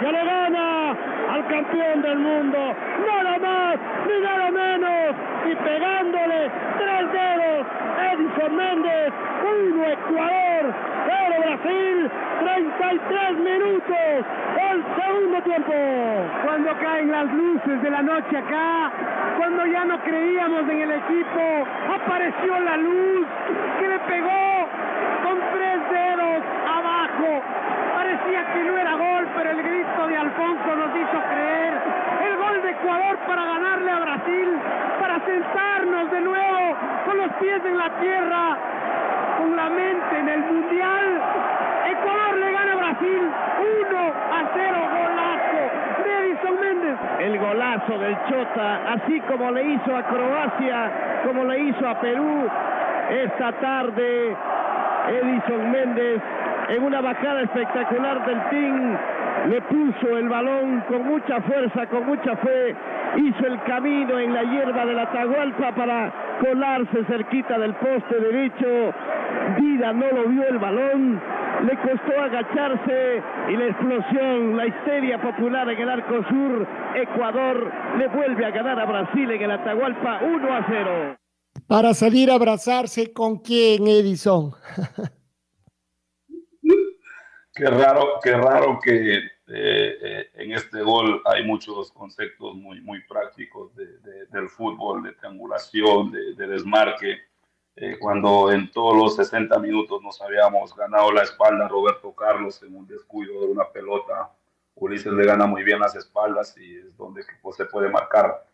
que 0.00 0.12
le 0.12 0.24
gana 0.24 0.90
al 1.32 1.46
campeón 1.46 2.02
del 2.02 2.18
mundo, 2.18 2.58
nada 3.06 3.38
más 3.38 3.76
ni 4.06 4.20
nada 4.20 4.50
menos, 4.50 5.16
y 5.50 5.54
pegándole 5.54 6.50
tres 6.78 7.12
dedos 7.12 7.66
Edison 8.12 8.56
Méndez, 8.56 9.12
uno, 9.42 9.84
Ecuador, 9.84 10.74
0 11.06 11.34
Brasil, 11.38 12.10
33 12.40 13.38
minutos, 13.38 14.26
el 14.70 14.84
segundo 14.96 15.40
tiempo. 15.42 15.72
Cuando 16.44 16.72
caen 16.78 17.10
las 17.10 17.32
luces 17.32 17.82
de 17.82 17.90
la 17.90 18.02
noche 18.02 18.36
acá, 18.36 18.92
cuando 19.38 19.66
ya 19.66 19.84
no 19.84 19.98
creíamos 20.00 20.68
en 20.68 20.80
el 20.80 20.92
equipo, 20.92 21.66
apareció 21.94 22.60
la 22.60 22.76
luz 22.76 23.26
que 23.80 23.88
le 23.88 23.98
pegó 24.00 24.68
con 25.24 25.38
tres 25.52 25.80
dedos 25.90 26.42
abajo 26.66 27.42
parecía 28.26 28.52
que 28.52 28.64
no 28.64 28.76
era 28.76 28.92
gol, 28.94 29.26
pero 29.36 29.50
el 29.50 29.62
grito 29.62 30.06
de 30.08 30.16
Alfonso 30.16 30.76
nos 30.76 30.96
hizo 30.96 31.22
creer. 31.30 31.74
El 32.26 32.36
gol 32.36 32.62
de 32.62 32.70
Ecuador 32.70 33.16
para 33.26 33.44
ganarle 33.44 33.90
a 33.90 33.98
Brasil, 34.00 34.48
para 35.00 35.20
sentarnos 35.20 36.10
de 36.10 36.20
nuevo 36.22 36.76
con 37.04 37.18
los 37.18 37.32
pies 37.34 37.60
en 37.64 37.78
la 37.78 37.90
tierra, 38.00 38.56
con 39.38 39.56
la 39.56 39.68
mente 39.68 40.18
en 40.18 40.28
el 40.28 40.40
Mundial. 40.40 41.22
Ecuador 41.86 42.36
le 42.38 42.52
gana 42.52 42.72
a 42.72 42.76
Brasil 42.76 43.30
1 43.90 43.98
a 43.98 44.50
0 44.54 44.76
golazo 44.90 46.04
de 46.04 46.26
Edison 46.26 46.60
Méndez. 46.60 46.98
El 47.20 47.38
golazo 47.38 47.98
del 47.98 48.16
Chota, 48.28 48.92
así 48.92 49.20
como 49.20 49.50
le 49.52 49.64
hizo 49.64 49.96
a 49.96 50.02
Croacia, 50.02 50.90
como 51.24 51.44
le 51.44 51.60
hizo 51.60 51.88
a 51.88 51.94
Perú 52.00 52.48
esta 53.08 53.52
tarde. 53.52 54.36
Edison 55.08 55.70
Méndez 55.70 56.20
en 56.68 56.82
una 56.82 57.00
bajada 57.00 57.42
espectacular 57.42 58.26
del 58.26 58.50
team, 58.50 58.98
le 59.48 59.60
puso 59.62 60.18
el 60.18 60.28
balón 60.28 60.82
con 60.88 61.06
mucha 61.06 61.40
fuerza, 61.42 61.86
con 61.86 62.06
mucha 62.06 62.36
fe, 62.36 62.74
hizo 63.16 63.46
el 63.46 63.62
camino 63.62 64.18
en 64.18 64.34
la 64.34 64.42
hierba 64.42 64.84
de 64.84 64.94
la 64.94 65.10
Tahualpa 65.12 65.74
para 65.74 66.12
colarse 66.40 67.04
cerquita 67.04 67.58
del 67.58 67.74
poste 67.74 68.20
derecho. 68.20 68.92
Vida 69.58 69.92
no 69.92 70.06
lo 70.10 70.28
vio 70.28 70.48
el 70.48 70.58
balón, 70.58 71.20
le 71.64 71.76
costó 71.76 72.20
agacharse 72.20 73.22
y 73.48 73.56
la 73.56 73.66
explosión, 73.66 74.56
la 74.56 74.66
histeria 74.66 75.20
popular 75.22 75.68
en 75.70 75.78
el 75.78 75.88
arco 75.88 76.24
sur, 76.28 76.66
Ecuador 76.94 77.72
le 77.98 78.08
vuelve 78.08 78.44
a 78.44 78.50
ganar 78.50 78.80
a 78.80 78.86
Brasil 78.86 79.30
en 79.30 79.42
el 79.42 79.50
Atahualpa 79.52 80.20
1 80.22 80.52
a 80.52 80.66
0. 80.68 81.16
Para 81.68 81.94
salir 81.94 82.30
a 82.30 82.34
abrazarse 82.34 83.12
con 83.12 83.38
quién, 83.38 83.86
Edison. 83.86 84.50
qué 87.56 87.66
raro, 87.66 88.20
qué 88.22 88.36
raro 88.36 88.78
que 88.80 89.16
eh, 89.16 89.22
eh, 89.48 90.30
en 90.34 90.52
este 90.52 90.82
gol 90.82 91.22
hay 91.24 91.44
muchos 91.44 91.90
conceptos 91.92 92.54
muy, 92.54 92.80
muy 92.80 93.00
prácticos 93.04 93.74
de, 93.74 93.86
de, 93.98 94.26
del 94.26 94.48
fútbol, 94.48 95.02
de 95.02 95.12
triangulación, 95.12 96.12
de, 96.12 96.34
de 96.34 96.46
desmarque 96.46 97.18
eh, 97.78 97.98
cuando 97.98 98.50
en 98.52 98.70
todos 98.70 98.96
los 98.96 99.16
60 99.16 99.58
minutos 99.58 100.02
nos 100.02 100.20
habíamos 100.22 100.74
ganado 100.74 101.12
la 101.12 101.22
espalda 101.22 101.68
Roberto 101.68 102.14
Carlos 102.14 102.62
en 102.62 102.74
un 102.74 102.86
descuido 102.86 103.40
de 103.40 103.46
una 103.48 103.68
pelota. 103.70 104.30
Ulises 104.74 105.12
le 105.12 105.24
gana 105.26 105.46
muy 105.46 105.62
bien 105.62 105.80
las 105.80 105.94
espaldas 105.94 106.56
y 106.58 106.76
es 106.76 106.96
donde 106.96 107.22
pues, 107.42 107.56
se 107.56 107.66
puede 107.66 107.88
marcar 107.90 108.46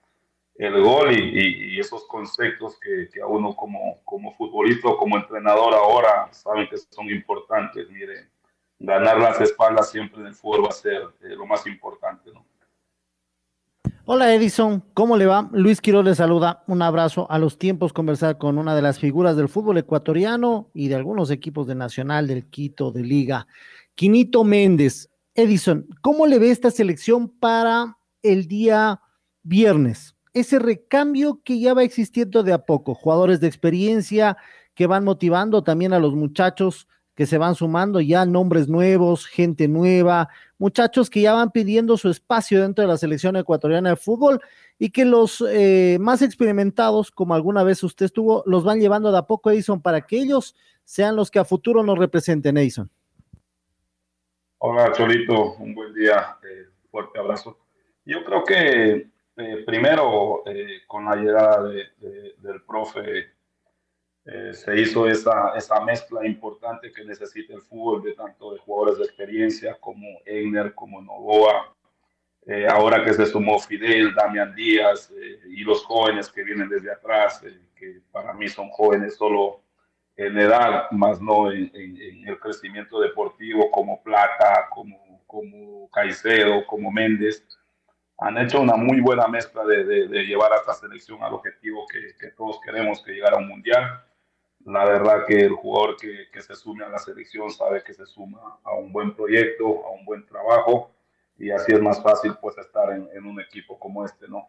el 0.57 0.83
gol 0.83 1.13
y, 1.13 1.77
y, 1.77 1.81
esos 1.81 2.05
conceptos 2.07 2.79
que, 2.79 3.09
que, 3.13 3.23
a 3.23 3.27
uno 3.27 3.57
como, 3.57 4.01
como 4.05 4.35
futbolista 4.35 4.89
o 4.89 4.97
como 4.97 5.17
entrenador 5.17 5.73
ahora 5.75 6.29
saben 6.33 6.69
que 6.69 6.77
son 6.77 7.09
importantes. 7.09 7.89
Mire, 7.91 8.29
ganar 8.83 9.19
las 9.19 9.41
espaldas 9.41 9.91
siempre 9.91 10.21
en 10.21 10.27
el 10.29 10.35
fútbol 10.35 10.65
va 10.65 10.69
a 10.69 10.73
ser 10.73 11.03
eh, 11.23 11.37
lo 11.37 11.47
más 11.47 11.67
importante, 11.67 12.31
¿no? 12.33 12.45
Hola 14.05 14.35
Edison, 14.35 14.83
¿cómo 14.95 15.17
le 15.17 15.27
va? 15.27 15.49
Luis 15.53 15.81
Quiroz 15.81 16.05
le 16.05 16.17
saluda, 16.17 16.65
un 16.67 16.83
abrazo. 16.83 17.31
A 17.31 17.39
los 17.39 17.57
tiempos 17.57 17.93
conversar 17.93 18.37
con 18.37 18.59
una 18.59 18.75
de 18.75 18.83
las 18.83 18.99
figuras 18.99 19.37
del 19.37 19.49
fútbol 19.49 19.79
ecuatoriano 19.79 20.71
y 20.75 20.89
de 20.89 20.97
algunos 20.97 21.31
equipos 21.31 21.69
de 21.69 21.77
Nacional, 21.77 22.27
del 22.27 22.47
Quito, 22.47 22.91
de 22.91 23.05
Liga. 23.05 23.47
Quinito 23.95 24.43
Méndez. 24.43 25.09
Edison, 25.35 25.87
¿cómo 26.01 26.27
le 26.27 26.41
ve 26.41 26.51
esta 26.51 26.73
selección 26.73 27.29
para 27.29 27.97
el 28.23 28.49
día 28.49 29.01
viernes? 29.45 30.17
Ese 30.35 30.59
recambio 30.59 31.41
que 31.45 31.61
ya 31.61 31.73
va 31.73 31.85
existiendo 31.85 32.43
de 32.43 32.53
a 32.53 32.65
poco, 32.67 32.95
jugadores 32.95 33.39
de 33.39 33.47
experiencia 33.47 34.37
que 34.75 34.89
van 34.89 35.05
motivando 35.05 35.63
también 35.63 35.93
a 35.93 36.01
los 36.01 36.15
muchachos 36.15 36.89
que 37.15 37.27
se 37.27 37.39
van 37.39 37.55
sumando 37.55 38.01
ya 38.01 38.25
nombres 38.25 38.69
nuevos, 38.69 39.27
gente 39.27 39.69
nueva, 39.69 40.29
muchachos 40.59 41.11
que 41.11 41.21
ya 41.21 41.35
van 41.35 41.51
pidiendo 41.51 41.97
su 41.97 42.09
espacio 42.09 42.63
dentro 42.63 42.83
de 42.83 42.89
la 42.89 42.97
selección 42.97 43.37
ecuatoriana 43.37 43.91
de 43.91 43.97
fútbol 43.97 44.41
y 44.79 44.91
que 44.91 45.05
los 45.05 45.45
eh, 45.49 45.99
más 46.01 46.23
experimentados, 46.23 47.11
como 47.11 47.35
alguna 47.35 47.63
vez 47.63 47.83
usted 47.83 48.07
estuvo, 48.07 48.43
los 48.47 48.65
van 48.65 48.81
llevando 48.81 49.13
de 49.13 49.19
a 49.19 49.23
poco, 49.23 49.51
Edison, 49.51 49.83
para 49.83 50.01
que 50.01 50.17
ellos 50.17 50.57
sean 50.85 51.17
los 51.17 51.31
que 51.31 51.39
a 51.39 51.45
futuro 51.45 51.83
nos 51.83 51.99
representen, 51.99 52.57
Edison. 52.57 52.91
Hola, 54.59 54.93
Cholito, 54.93 55.55
un 55.55 55.75
buen 55.75 55.93
día, 55.93 56.39
eh, 56.43 56.69
fuerte 56.91 57.19
abrazo. 57.19 57.59
Yo 58.05 58.25
creo 58.25 58.45
que 58.45 59.13
eh, 59.37 59.63
primero, 59.65 60.43
eh, 60.47 60.83
con 60.87 61.05
la 61.05 61.17
llegada 61.17 61.65
de, 61.65 61.85
de, 61.99 62.35
del 62.39 62.63
profe 62.63 63.31
eh, 64.25 64.55
se 64.55 64.81
hizo 64.81 65.09
esa, 65.09 65.55
esa 65.57 65.81
mezcla 65.81 66.25
importante 66.27 66.93
que 66.93 67.05
necesita 67.05 67.55
el 67.55 67.63
fútbol 67.63 68.03
de 68.03 68.13
tanto 68.15 68.53
de 68.53 68.59
jugadores 68.61 68.99
de 68.99 69.05
experiencia 69.05 69.77
como 69.81 70.07
Egner, 70.25 70.75
como 70.75 71.03
Novoa, 71.03 71.75
eh, 72.47 72.67
ahora 72.69 73.05
que 73.05 73.15
se 73.15 73.27
sumó 73.27 73.59
Fidel, 73.61 74.15
Damián 74.15 74.55
Díaz 74.55 75.13
eh, 75.17 75.41
y 75.49 75.63
los 75.63 75.85
jóvenes 75.85 76.29
que 76.31 76.43
vienen 76.43 76.69
desde 76.69 76.93
atrás, 76.93 77.43
eh, 77.45 77.69
que 77.77 78.01
para 78.11 78.33
mí 78.33 78.49
son 78.49 78.69
jóvenes 78.71 79.17
solo 79.17 79.61
en 80.17 80.37
edad, 80.39 80.91
más 80.91 81.21
no 81.21 81.53
en, 81.53 81.71
en, 81.75 81.97
en, 82.01 82.29
el 82.29 82.39
crecimiento 82.41 83.01
deportivo 83.01 83.71
como 83.71 84.03
Plata, 84.03 84.69
como, 84.71 85.23
como 85.27 85.89
Caicedo, 85.91 86.67
como 86.67 86.91
Méndez, 86.91 87.47
han 88.19 88.37
hecho 88.39 88.61
una 88.61 88.77
muy 88.77 89.01
buena 89.01 89.27
mezcla 89.29 89.65
de, 89.65 89.85
de, 89.85 90.09
de 90.09 90.23
llevar 90.25 90.53
a 90.53 90.57
esta 90.57 90.75
selección 90.75 91.23
al 91.23 91.35
objetivo 91.35 91.87
que, 91.87 92.15
que 92.21 92.33
todos 92.33 92.61
queremos, 92.61 93.03
que 93.03 93.13
llegar 93.13 93.35
a 93.35 93.39
un 93.39 93.49
mundial 93.49 94.03
la 94.65 94.85
verdad 94.85 95.25
que 95.27 95.41
el 95.41 95.53
jugador 95.53 95.97
que, 95.97 96.29
que, 96.33 96.41
se 96.41 96.55
sume 96.55 96.85
a 96.85 96.89
la 96.89 96.99
selección 96.99 97.51
sabe 97.51 97.83
que 97.83 97.95
se 97.95 98.07
suma 98.07 98.59
a 98.63 98.75
un 98.75 98.93
buen 98.93 99.15
proyecto, 99.15 99.85
a 99.87 99.91
un 99.91 100.05
buen 100.05 100.25
trabajo 100.27 100.93
y 101.39 101.51
así 101.51 101.73
es 101.73 101.81
más 101.81 102.03
fácil 102.03 102.35
pues 102.41 102.57
estar 102.59 102.93
en, 102.93 103.09
en 103.13 103.27
un 103.27 103.41
equipo 103.41 103.79
como 103.79 104.05
este, 104.05 104.29
¿no? 104.29 104.49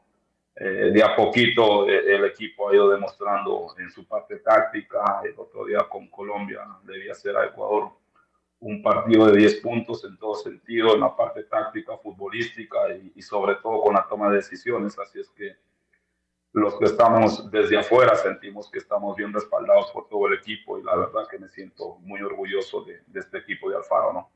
Eh, 0.56 0.92
de 0.94 1.04
a 1.04 1.16
poquito 1.16 1.90
eh, 1.90 2.16
el 2.16 2.26
equipo 2.26 2.70
ha 2.70 2.76
ido 2.76 2.88
demostrando 2.90 3.74
en 3.80 3.90
su 3.90 4.08
parte 4.08 4.38
táctica, 4.38 5.22
el 5.24 5.34
otro 5.36 5.66
día 5.66 5.80
con 5.90 6.08
Colombia 6.10 6.62
debía 6.84 7.16
ser 7.16 7.36
a 7.38 7.46
Ecuador 7.46 7.90
un 8.60 8.84
partido 8.84 9.26
de 9.26 9.40
10 9.40 9.62
puntos 9.62 10.06
en 10.06 10.16
todo 10.18 10.36
sentido, 10.36 10.94
en 10.94 11.02
la 11.02 11.16
parte 11.16 11.44
táctica, 11.46 11.98
futbolística 11.98 12.78
y, 12.96 13.14
y 13.16 13.22
sobre 13.24 13.56
todo 13.56 13.82
con 13.82 13.96
la 13.96 14.08
toma 14.08 14.30
de 14.30 14.38
decisiones, 14.38 14.98
así 15.00 15.20
es 15.20 15.30
que 15.32 15.58
los 16.54 16.78
que 16.78 16.86
estamos 16.86 17.50
desde 17.50 17.78
afuera 17.78 18.16
sentimos 18.16 18.70
que 18.70 18.78
estamos 18.78 19.16
bien 19.16 19.34
respaldados 19.34 19.92
por 19.92 20.08
todo 20.08 20.28
el 20.28 20.36
equipo 20.36 20.78
y 20.78 20.84
la 20.84 20.96
verdad 20.96 21.28
que 21.30 21.40
me 21.40 21.50
siento 21.50 21.98
muy 22.02 22.22
orgulloso 22.22 22.86
de, 22.86 23.02
este 23.20 23.40
equipo 23.40 23.70
de 23.70 23.78
Alfaro, 23.78 24.14
¿no? 24.14 24.30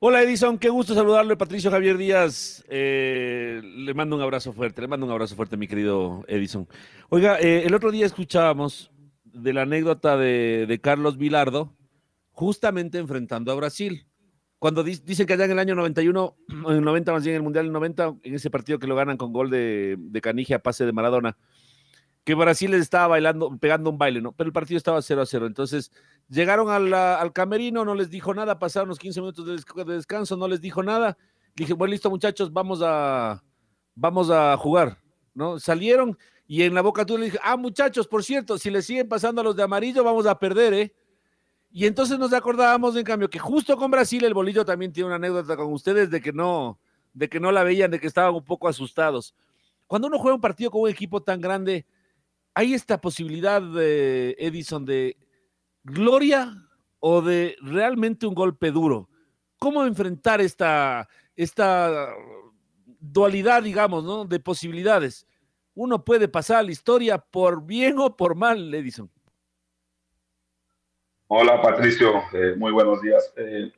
Hola 0.00 0.20
Edison, 0.20 0.58
qué 0.58 0.68
gusto 0.68 0.94
saludarle, 0.94 1.36
Patricio 1.36 1.70
Javier 1.70 1.96
Díaz. 1.96 2.64
Eh, 2.68 3.60
le 3.62 3.94
mando 3.94 4.16
un 4.16 4.22
abrazo 4.22 4.52
fuerte, 4.52 4.80
le 4.80 4.88
mando 4.88 5.06
un 5.06 5.12
abrazo 5.12 5.36
fuerte, 5.36 5.56
mi 5.56 5.68
querido 5.68 6.24
Edison. 6.26 6.66
Oiga, 7.08 7.38
eh, 7.38 7.62
el 7.64 7.72
otro 7.72 7.92
día 7.92 8.04
escuchábamos 8.04 8.90
de 9.22 9.52
la 9.52 9.62
anécdota 9.62 10.16
de, 10.16 10.66
de 10.66 10.80
Carlos 10.80 11.18
Vilardo, 11.18 11.72
justamente 12.32 12.98
enfrentando 12.98 13.52
a 13.52 13.54
Brasil 13.54 14.08
cuando 14.62 14.84
dicen 14.84 15.26
que 15.26 15.32
allá 15.32 15.46
en 15.46 15.50
el 15.50 15.58
año 15.58 15.74
91, 15.74 16.36
en 16.68 16.76
el 16.76 16.82
90 16.82 17.12
más 17.12 17.24
bien 17.24 17.34
en 17.34 17.38
el 17.38 17.42
Mundial 17.42 17.64
del 17.64 17.72
90, 17.72 18.14
en 18.22 18.34
ese 18.36 18.48
partido 18.48 18.78
que 18.78 18.86
lo 18.86 18.94
ganan 18.94 19.16
con 19.16 19.32
gol 19.32 19.50
de, 19.50 19.96
de 19.98 20.20
Canigia, 20.20 20.62
pase 20.62 20.86
de 20.86 20.92
Maradona, 20.92 21.36
que 22.22 22.36
Brasil 22.36 22.70
les 22.70 22.82
estaba 22.82 23.08
bailando, 23.08 23.58
pegando 23.58 23.90
un 23.90 23.98
baile, 23.98 24.20
¿no? 24.20 24.30
Pero 24.30 24.46
el 24.46 24.52
partido 24.52 24.78
estaba 24.78 25.02
0 25.02 25.20
a 25.20 25.26
0. 25.26 25.46
Entonces, 25.46 25.90
llegaron 26.28 26.70
al, 26.70 27.32
camerino, 27.32 27.84
no 27.84 27.96
les 27.96 28.08
dijo 28.08 28.34
nada, 28.34 28.60
pasaron 28.60 28.88
los 28.88 29.00
15 29.00 29.20
minutos 29.20 29.44
de, 29.44 29.94
descanso, 29.94 30.36
no 30.36 30.46
les 30.46 30.60
dijo 30.60 30.80
nada. 30.80 31.18
Dije, 31.56 31.72
bueno, 31.72 31.90
listo, 31.90 32.08
muchachos, 32.08 32.52
vamos 32.52 32.82
a, 32.84 33.42
vamos 33.96 34.30
a 34.30 34.56
jugar, 34.58 34.96
¿no? 35.34 35.58
Salieron 35.58 36.16
y 36.46 36.62
en 36.62 36.74
la 36.74 36.82
boca 36.82 37.04
tú 37.04 37.18
le 37.18 37.24
dije, 37.24 37.38
ah, 37.42 37.56
muchachos, 37.56 38.06
por 38.06 38.22
cierto, 38.22 38.56
si 38.58 38.70
le 38.70 38.80
siguen 38.80 39.08
pasando 39.08 39.40
a 39.40 39.44
los 39.44 39.56
de 39.56 39.64
amarillo, 39.64 40.04
vamos 40.04 40.26
a 40.26 40.38
perder, 40.38 40.72
¿eh? 40.72 40.94
Y 41.72 41.86
entonces 41.86 42.18
nos 42.18 42.34
acordábamos, 42.34 42.94
en 42.96 43.04
cambio, 43.04 43.30
que 43.30 43.38
justo 43.38 43.76
con 43.78 43.90
Brasil 43.90 44.22
el 44.24 44.34
bolillo 44.34 44.62
también 44.62 44.92
tiene 44.92 45.06
una 45.06 45.16
anécdota 45.16 45.56
con 45.56 45.72
ustedes 45.72 46.10
de 46.10 46.20
que 46.20 46.30
no, 46.30 46.78
de 47.14 47.30
que 47.30 47.40
no 47.40 47.50
la 47.50 47.64
veían, 47.64 47.90
de 47.90 47.98
que 47.98 48.06
estaban 48.06 48.34
un 48.34 48.44
poco 48.44 48.68
asustados. 48.68 49.34
Cuando 49.86 50.08
uno 50.08 50.18
juega 50.18 50.34
un 50.34 50.40
partido 50.40 50.70
con 50.70 50.82
un 50.82 50.90
equipo 50.90 51.22
tan 51.22 51.40
grande, 51.40 51.86
hay 52.52 52.74
esta 52.74 53.00
posibilidad 53.00 53.62
de 53.62 54.36
Edison 54.38 54.84
de 54.84 55.16
gloria 55.82 56.54
o 57.00 57.22
de 57.22 57.56
realmente 57.62 58.26
un 58.26 58.34
golpe 58.34 58.70
duro. 58.70 59.08
¿Cómo 59.58 59.84
enfrentar 59.84 60.42
esta, 60.42 61.08
esta 61.36 62.10
dualidad, 63.00 63.62
digamos, 63.62 64.04
¿no? 64.04 64.26
de 64.26 64.40
posibilidades? 64.40 65.26
Uno 65.74 66.04
puede 66.04 66.28
pasar 66.28 66.58
a 66.58 66.62
la 66.64 66.72
historia 66.72 67.16
por 67.16 67.64
bien 67.64 67.98
o 67.98 68.14
por 68.14 68.34
mal, 68.34 68.74
Edison. 68.74 69.10
Hola 71.34 71.62
Patricio, 71.62 72.24
eh, 72.34 72.54
muy 72.58 72.72
buenos 72.72 73.00
días. 73.00 73.32
Eh, 73.38 73.72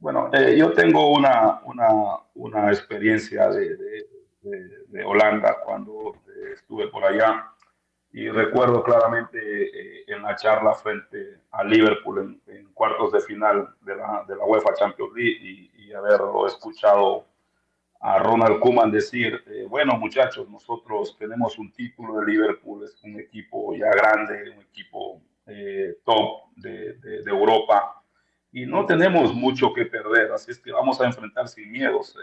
bueno, 0.00 0.28
eh, 0.32 0.56
yo 0.58 0.72
tengo 0.72 1.12
una, 1.12 1.60
una, 1.62 1.86
una 2.34 2.68
experiencia 2.68 3.48
de, 3.48 3.76
de, 3.76 4.08
de, 4.42 4.68
de, 4.88 5.04
Holanda 5.04 5.58
cuando 5.64 6.16
estuve 6.52 6.88
por 6.88 7.04
allá 7.04 7.48
y 8.10 8.28
recuerdo 8.28 8.82
claramente 8.82 10.12
en 10.12 10.20
la 10.22 10.34
charla 10.34 10.74
frente 10.74 11.42
a 11.52 11.62
Liverpool 11.62 12.40
en, 12.48 12.56
en 12.56 12.72
cuartos 12.72 13.12
de 13.12 13.20
final 13.20 13.72
de 13.82 13.94
la, 13.94 14.24
la, 14.26 14.44
UEFA 14.44 14.74
Champions 14.74 15.12
League 15.14 15.38
y, 15.40 15.70
y 15.76 15.92
haberlo 15.92 16.44
escuchado 16.48 17.24
a 18.00 18.18
Ronald 18.18 18.58
Koeman 18.58 18.90
decir, 18.90 19.44
bueno 19.68 19.96
muchachos, 19.96 20.50
nosotros 20.50 21.16
tenemos 21.20 21.56
un 21.56 21.72
título 21.72 22.18
de 22.18 22.32
Liverpool, 22.32 22.82
es 22.82 23.00
un 23.04 23.20
equipo 23.20 23.76
ya 23.76 23.90
grande, 23.90 24.50
un 24.56 24.62
equipo 24.62 25.22
eh, 25.46 25.96
top 26.04 26.50
de, 26.56 26.96
Europa 27.26 28.02
y 28.52 28.66
no 28.66 28.86
tenemos 28.86 29.34
mucho 29.34 29.72
que 29.72 29.86
perder, 29.86 30.32
así 30.32 30.50
es 30.50 30.58
que 30.58 30.72
vamos 30.72 31.00
a 31.00 31.06
enfrentar 31.06 31.48
sin 31.48 31.70
miedo. 31.72 31.98
O 31.98 32.04
sea, 32.04 32.22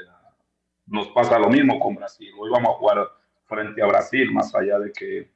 nos 0.85 1.09
pasa 1.09 1.37
lo 1.37 1.49
mismo 1.49 1.79
con 1.79 1.95
Brasil. 1.95 2.31
Hoy 2.39 2.49
vamos 2.49 2.69
a 2.69 2.77
jugar 2.77 3.09
frente 3.45 3.81
a 3.81 3.87
Brasil, 3.87 4.31
más 4.31 4.55
allá 4.55 4.79
de 4.79 4.93
que 4.93 5.29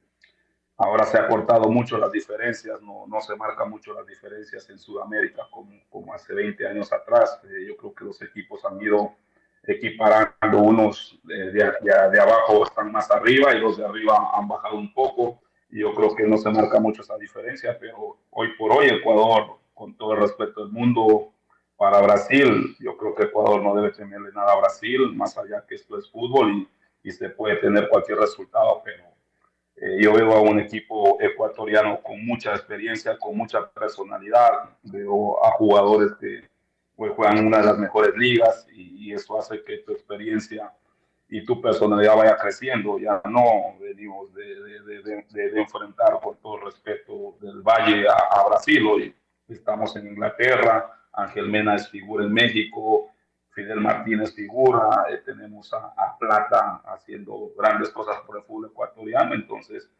Ahora 0.78 1.04
se 1.06 1.16
ha 1.16 1.26
cortado 1.26 1.70
mucho 1.70 1.96
las 1.96 2.12
diferencias, 2.12 2.82
no, 2.82 3.06
no 3.06 3.20
se 3.22 3.34
marcan 3.34 3.70
mucho 3.70 3.94
las 3.94 4.06
diferencias 4.06 4.68
en 4.68 4.78
Sudamérica 4.78 5.44
como, 5.50 5.72
como 5.88 6.12
hace 6.12 6.34
20 6.34 6.66
años 6.66 6.92
atrás. 6.92 7.40
Eh, 7.44 7.66
yo 7.66 7.76
creo 7.78 7.94
que 7.94 8.04
los 8.04 8.20
equipos 8.20 8.62
han 8.66 8.80
ido 8.82 9.14
equiparando, 9.62 10.58
unos 10.58 11.18
de, 11.24 11.50
de, 11.50 11.72
de, 11.82 12.20
abajo 12.20 12.64
están 12.64 12.92
más 12.92 13.10
arriba 13.10 13.54
y 13.54 13.60
los 13.60 13.78
de 13.78 13.86
arriba 13.86 14.32
han 14.34 14.46
bajado 14.46 14.76
un 14.76 14.92
poco. 14.92 15.40
Yo 15.76 15.94
creo 15.94 16.14
que 16.14 16.24
no 16.24 16.38
se 16.38 16.50
marca 16.50 16.80
mucho 16.80 17.02
esa 17.02 17.18
diferencia, 17.18 17.76
pero 17.78 18.16
hoy 18.30 18.48
por 18.56 18.72
hoy 18.72 18.86
Ecuador, 18.86 19.58
con 19.74 19.94
todo 19.94 20.14
el 20.14 20.20
respeto 20.20 20.62
del 20.62 20.72
mundo 20.72 21.32
para 21.76 22.00
Brasil, 22.00 22.74
yo 22.80 22.96
creo 22.96 23.14
que 23.14 23.24
Ecuador 23.24 23.62
no 23.62 23.74
debe 23.74 23.92
temerle 23.92 24.30
nada 24.32 24.54
a 24.54 24.58
Brasil, 24.58 25.12
más 25.14 25.36
allá 25.36 25.64
que 25.68 25.74
esto 25.74 25.98
es 25.98 26.10
fútbol 26.10 26.50
y, 26.50 26.68
y 27.08 27.12
se 27.12 27.28
puede 27.28 27.56
tener 27.56 27.90
cualquier 27.90 28.18
resultado, 28.18 28.80
pero 28.82 29.04
eh, 29.76 29.98
yo 30.00 30.14
veo 30.14 30.32
a 30.32 30.40
un 30.40 30.60
equipo 30.60 31.18
ecuatoriano 31.20 32.00
con 32.02 32.24
mucha 32.24 32.52
experiencia, 32.52 33.18
con 33.18 33.36
mucha 33.36 33.70
personalidad, 33.70 34.70
veo 34.82 35.44
a 35.44 35.50
jugadores 35.52 36.12
que 36.18 36.48
pues, 36.94 37.12
juegan 37.12 37.36
en 37.36 37.46
una 37.48 37.58
de 37.58 37.66
las 37.66 37.78
mejores 37.78 38.16
ligas 38.16 38.66
y, 38.72 39.08
y, 39.08 39.12
eso 39.12 39.38
hace 39.38 39.62
que 39.62 39.78
tu 39.78 39.92
experiencia 39.92 40.72
y 41.28 41.44
tu 41.44 41.60
personalidad 41.60 42.16
vaya 42.16 42.36
creciendo. 42.36 42.98
Ya 42.98 43.20
no 43.28 43.76
venimos 43.80 44.32
de, 44.34 44.44
de, 44.82 45.02
de, 45.02 45.50
de 45.50 45.60
enfrentar, 45.60 46.20
con 46.22 46.36
todo 46.38 46.58
respeto, 46.58 47.36
del 47.40 47.62
Valle 47.62 48.08
a, 48.08 48.40
a, 48.40 48.48
Brasil. 48.48 48.86
Hoy 48.86 49.14
estamos 49.48 49.94
en 49.96 50.08
Inglaterra, 50.08 50.90
Ángel 51.12 51.48
Mena 51.48 51.74
es 51.74 51.88
figura 51.88 52.24
en 52.24 52.32
México, 52.32 53.10
Fidel 53.50 53.80
Martínez 53.80 54.34
figura, 54.34 55.06
eh, 55.10 55.22
tenemos 55.24 55.72
a, 55.72 55.94
a, 55.96 56.18
Plata 56.18 56.82
haciendo 56.84 57.52
grandes 57.56 57.88
cosas 57.88 58.18
por 58.26 58.36
el 58.36 58.42
fútbol 58.44 58.70
ecuatoriano, 58.70 59.34
entonces 59.34 59.90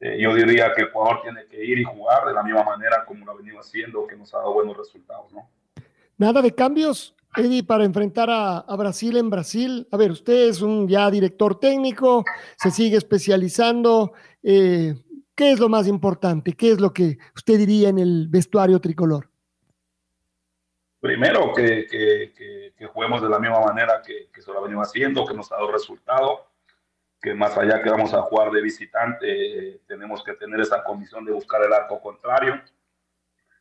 eh, 0.00 0.18
yo 0.20 0.34
diría 0.34 0.72
que 0.74 0.82
Ecuador 0.82 1.22
tiene 1.22 1.46
que 1.46 1.64
ir 1.64 1.78
y 1.78 1.84
jugar 1.84 2.26
de 2.26 2.34
la 2.34 2.42
misma 2.42 2.64
manera 2.64 3.04
como 3.06 3.24
lo 3.24 3.32
ha 3.32 3.36
venido 3.36 3.60
haciendo, 3.60 4.06
que 4.06 4.16
nos 4.16 4.34
ha 4.34 4.38
dado 4.38 4.54
buenos 4.54 4.76
resultados, 4.76 5.32
¿no? 5.32 5.48
Nada 6.18 6.42
de 6.42 6.52
cambios, 6.52 7.14
Eddie, 7.36 7.62
para 7.62 7.84
enfrentar 7.84 8.30
a, 8.30 8.58
a, 8.58 8.76
Brasil 8.76 9.16
en 9.16 9.30
Brasil. 9.30 9.86
A 9.90 9.96
ver, 9.96 10.10
usted 10.10 10.48
es 10.48 10.62
un 10.62 10.88
ya 10.88 11.10
director 11.10 11.60
técnico, 11.60 12.24
se 12.56 12.70
sigue 12.70 12.96
especializando. 12.96 14.12
Eh, 14.42 14.94
¿Qué 15.34 15.52
es 15.52 15.60
lo 15.60 15.68
más 15.68 15.86
importante? 15.86 16.54
¿Qué 16.54 16.72
es 16.72 16.80
lo 16.80 16.92
que 16.92 17.18
usted 17.34 17.58
diría 17.58 17.90
en 17.90 17.98
el 17.98 18.28
vestuario 18.28 18.80
tricolor? 18.80 19.28
Primero, 20.98 21.52
que, 21.54 21.86
que, 21.86 22.32
que, 22.34 22.72
que 22.76 22.86
juguemos 22.86 23.20
de 23.20 23.28
la 23.28 23.38
misma 23.38 23.60
manera 23.60 24.02
que, 24.02 24.28
se 24.40 24.50
lo 24.50 24.58
ha 24.58 24.62
venido 24.62 24.80
haciendo, 24.80 25.26
que 25.26 25.34
nos 25.34 25.52
ha 25.52 25.56
dado 25.56 25.70
resultado, 25.70 26.46
que 27.20 27.34
más 27.34 27.56
allá 27.58 27.82
que 27.82 27.90
vamos 27.90 28.14
a 28.14 28.22
jugar 28.22 28.50
de 28.50 28.62
visitante, 28.62 29.26
eh, 29.28 29.80
tenemos 29.86 30.24
que 30.24 30.32
tener 30.34 30.60
esa 30.60 30.82
comisión 30.82 31.24
de 31.24 31.32
buscar 31.32 31.62
el 31.62 31.72
arco 31.72 32.00
contrario 32.00 32.60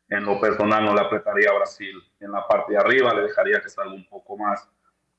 en 0.09 0.25
lo 0.25 0.39
personal 0.39 0.85
no 0.85 0.93
le 0.93 1.01
apretaría 1.01 1.49
a 1.49 1.55
Brasil 1.55 2.01
en 2.19 2.31
la 2.31 2.47
parte 2.47 2.73
de 2.73 2.79
arriba, 2.79 3.13
le 3.13 3.23
dejaría 3.23 3.61
que 3.61 3.69
salga 3.69 3.93
un 3.93 4.07
poco 4.07 4.37
más 4.37 4.69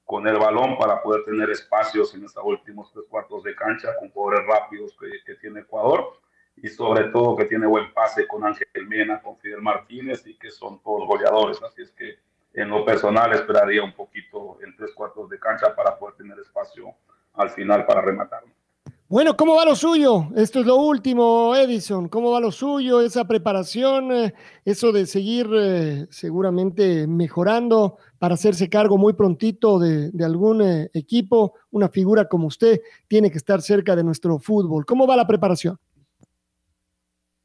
con 0.05 0.27
el 0.29 0.39
balón 0.39 0.79
para 0.79 1.03
poder 1.03 1.25
tener 1.25 1.51
espacios 1.51 2.15
en 2.15 2.25
estos 2.25 2.43
últimos 2.45 2.93
tres 2.93 3.05
cuartos 3.09 3.43
de 3.43 3.57
cancha 3.57 3.89
con 3.99 4.11
jugadores 4.11 4.47
rápidos 4.47 4.97
que, 4.99 5.35
tiene 5.35 5.61
Ecuador 5.61 6.21
y 6.57 6.69
sobre 6.69 7.05
todo 7.09 7.37
que 7.37 7.47
tiene 7.47 7.67
buen 7.67 7.93
pase 7.93 8.27
con 8.29 8.45
Ángel 8.45 8.69
Mena, 8.87 9.21
con 9.21 9.37
Fidel 9.39 9.61
Martínez 9.61 10.25
y 10.27 10.39
que 10.39 10.51
son 10.51 10.81
todos 10.83 11.07
goleadores. 11.09 11.61
Así 11.63 11.83
es 11.83 11.91
que 11.91 12.19
en 12.55 12.69
lo 12.69 12.85
personal 12.85 13.33
esperaría 13.33 13.83
un 13.83 13.93
poquito 13.93 14.59
en 14.63 14.77
tres 14.77 14.93
cuartos 14.95 15.29
de 15.29 15.41
cancha 15.41 15.75
para 15.75 15.99
poder 15.99 16.15
tener 16.15 16.39
espacio 16.39 16.95
al 17.35 17.51
final 17.51 17.85
para 17.85 18.01
rematarlo. 18.01 18.56
Bueno, 19.17 19.35
¿cómo 19.35 19.55
va 19.55 19.65
lo 19.65 19.75
suyo? 19.75 20.29
Esto 20.37 20.61
es 20.61 20.67
lo 20.67 20.77
último, 20.77 21.57
Edison. 21.57 22.07
¿Cómo 22.07 22.33
va 22.33 22.39
lo 22.39 22.53
suyo? 22.53 23.01
Esa 23.01 23.27
preparación, 23.27 24.13
eh, 24.13 24.35
eso 24.63 24.93
de 24.93 25.07
seguir 25.07 25.49
eh, 25.55 26.07
seguramente 26.11 27.07
mejorando 27.07 27.97
para 28.19 28.35
hacerse 28.35 28.69
cargo 28.69 28.99
muy 28.99 29.15
prontito 29.15 29.79
de, 29.79 30.11
de 30.11 30.23
algún 30.23 30.61
eh, 30.61 30.91
equipo. 30.93 31.55
Una 31.71 31.89
figura 31.89 32.29
como 32.29 32.49
usted 32.49 32.83
tiene 33.09 33.31
que 33.31 33.39
estar 33.39 33.63
cerca 33.63 33.97
de 33.97 34.05
nuestro 34.05 34.39
fútbol. 34.39 34.85
¿Cómo 34.85 35.07
va 35.07 35.17
la 35.17 35.27
preparación? 35.27 35.79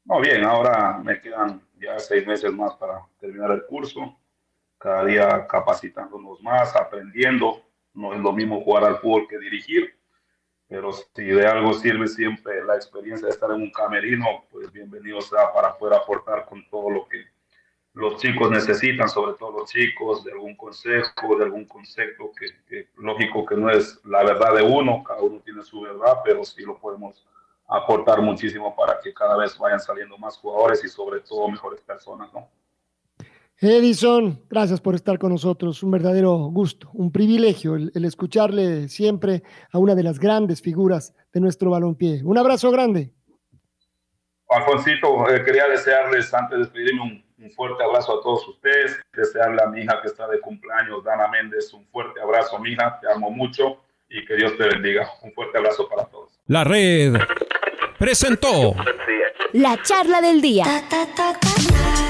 No, 0.04 0.20
bien, 0.20 0.44
ahora 0.44 1.00
me 1.02 1.22
quedan 1.22 1.62
ya 1.80 1.98
seis 1.98 2.26
meses 2.26 2.52
más 2.52 2.74
para 2.74 3.00
terminar 3.18 3.50
el 3.50 3.64
curso. 3.64 4.18
Cada 4.76 5.06
día 5.06 5.46
capacitándonos 5.46 6.38
más, 6.42 6.76
aprendiendo. 6.76 7.62
No 7.94 8.12
es 8.12 8.20
lo 8.20 8.34
mismo 8.34 8.62
jugar 8.62 8.84
al 8.84 8.98
fútbol 8.98 9.26
que 9.26 9.38
dirigir 9.38 10.01
pero 10.72 10.90
si 10.90 11.24
de 11.24 11.46
algo 11.46 11.74
sirve 11.74 12.08
siempre 12.08 12.64
la 12.64 12.76
experiencia 12.76 13.26
de 13.26 13.34
estar 13.34 13.50
en 13.50 13.56
un 13.56 13.70
camerino, 13.70 14.24
pues 14.50 14.72
bienvenido 14.72 15.20
sea 15.20 15.52
para 15.52 15.76
poder 15.76 15.98
aportar 15.98 16.46
con 16.46 16.66
todo 16.70 16.88
lo 16.88 17.06
que 17.06 17.26
los 17.92 18.16
chicos 18.16 18.50
necesitan, 18.50 19.06
sobre 19.06 19.34
todo 19.34 19.52
los 19.52 19.70
chicos, 19.70 20.24
de 20.24 20.32
algún 20.32 20.56
consejo, 20.56 21.36
de 21.36 21.44
algún 21.44 21.66
concepto 21.66 22.32
que, 22.34 22.46
que 22.66 22.88
lógico 22.96 23.44
que 23.44 23.54
no 23.54 23.68
es 23.68 24.00
la 24.06 24.24
verdad 24.24 24.54
de 24.54 24.62
uno, 24.62 25.04
cada 25.04 25.20
uno 25.20 25.40
tiene 25.40 25.62
su 25.62 25.82
verdad, 25.82 26.22
pero 26.24 26.42
sí 26.42 26.62
lo 26.62 26.78
podemos 26.78 27.22
aportar 27.68 28.22
muchísimo 28.22 28.74
para 28.74 28.98
que 28.98 29.12
cada 29.12 29.36
vez 29.36 29.58
vayan 29.58 29.78
saliendo 29.78 30.16
más 30.16 30.38
jugadores 30.38 30.82
y 30.82 30.88
sobre 30.88 31.20
todo 31.20 31.48
mejores 31.48 31.82
personas, 31.82 32.32
¿no? 32.32 32.48
Edison, 33.64 34.42
gracias 34.50 34.80
por 34.80 34.96
estar 34.96 35.20
con 35.20 35.30
nosotros. 35.30 35.84
Un 35.84 35.92
verdadero 35.92 36.36
gusto, 36.50 36.90
un 36.94 37.12
privilegio 37.12 37.76
el, 37.76 37.92
el, 37.94 38.04
escucharle 38.04 38.88
siempre 38.88 39.44
a 39.70 39.78
una 39.78 39.94
de 39.94 40.02
las 40.02 40.18
grandes 40.18 40.60
figuras 40.60 41.14
de 41.32 41.40
nuestro 41.40 41.70
balompié. 41.70 42.22
Un 42.24 42.38
abrazo 42.38 42.72
grande. 42.72 43.12
Alfonsito, 44.48 45.30
eh, 45.30 45.44
quería 45.44 45.68
desearles, 45.68 46.34
antes 46.34 46.58
de 46.58 46.64
despedirme, 46.64 47.02
un, 47.02 47.24
un, 47.38 47.50
fuerte 47.52 47.84
abrazo 47.84 48.18
a 48.18 48.22
todos 48.22 48.46
ustedes. 48.48 49.00
Desearle 49.12 49.62
a 49.62 49.68
mi 49.68 49.82
hija 49.82 50.00
que 50.02 50.08
está 50.08 50.26
de 50.26 50.40
cumpleaños, 50.40 51.04
Dana 51.04 51.28
Méndez, 51.28 51.72
un 51.72 51.86
fuerte 51.86 52.20
abrazo, 52.20 52.58
mi 52.58 52.70
hija. 52.70 52.98
Te 53.00 53.12
amo 53.12 53.30
mucho 53.30 53.76
y 54.10 54.24
que 54.26 54.34
Dios 54.34 54.56
te 54.58 54.64
bendiga. 54.64 55.08
Un 55.22 55.32
fuerte 55.34 55.58
abrazo 55.58 55.88
para 55.88 56.04
todos. 56.06 56.32
La 56.48 56.64
red 56.64 57.14
presentó 57.96 58.74
la 59.52 59.80
charla 59.82 60.20
del 60.20 60.40
día. 60.40 60.64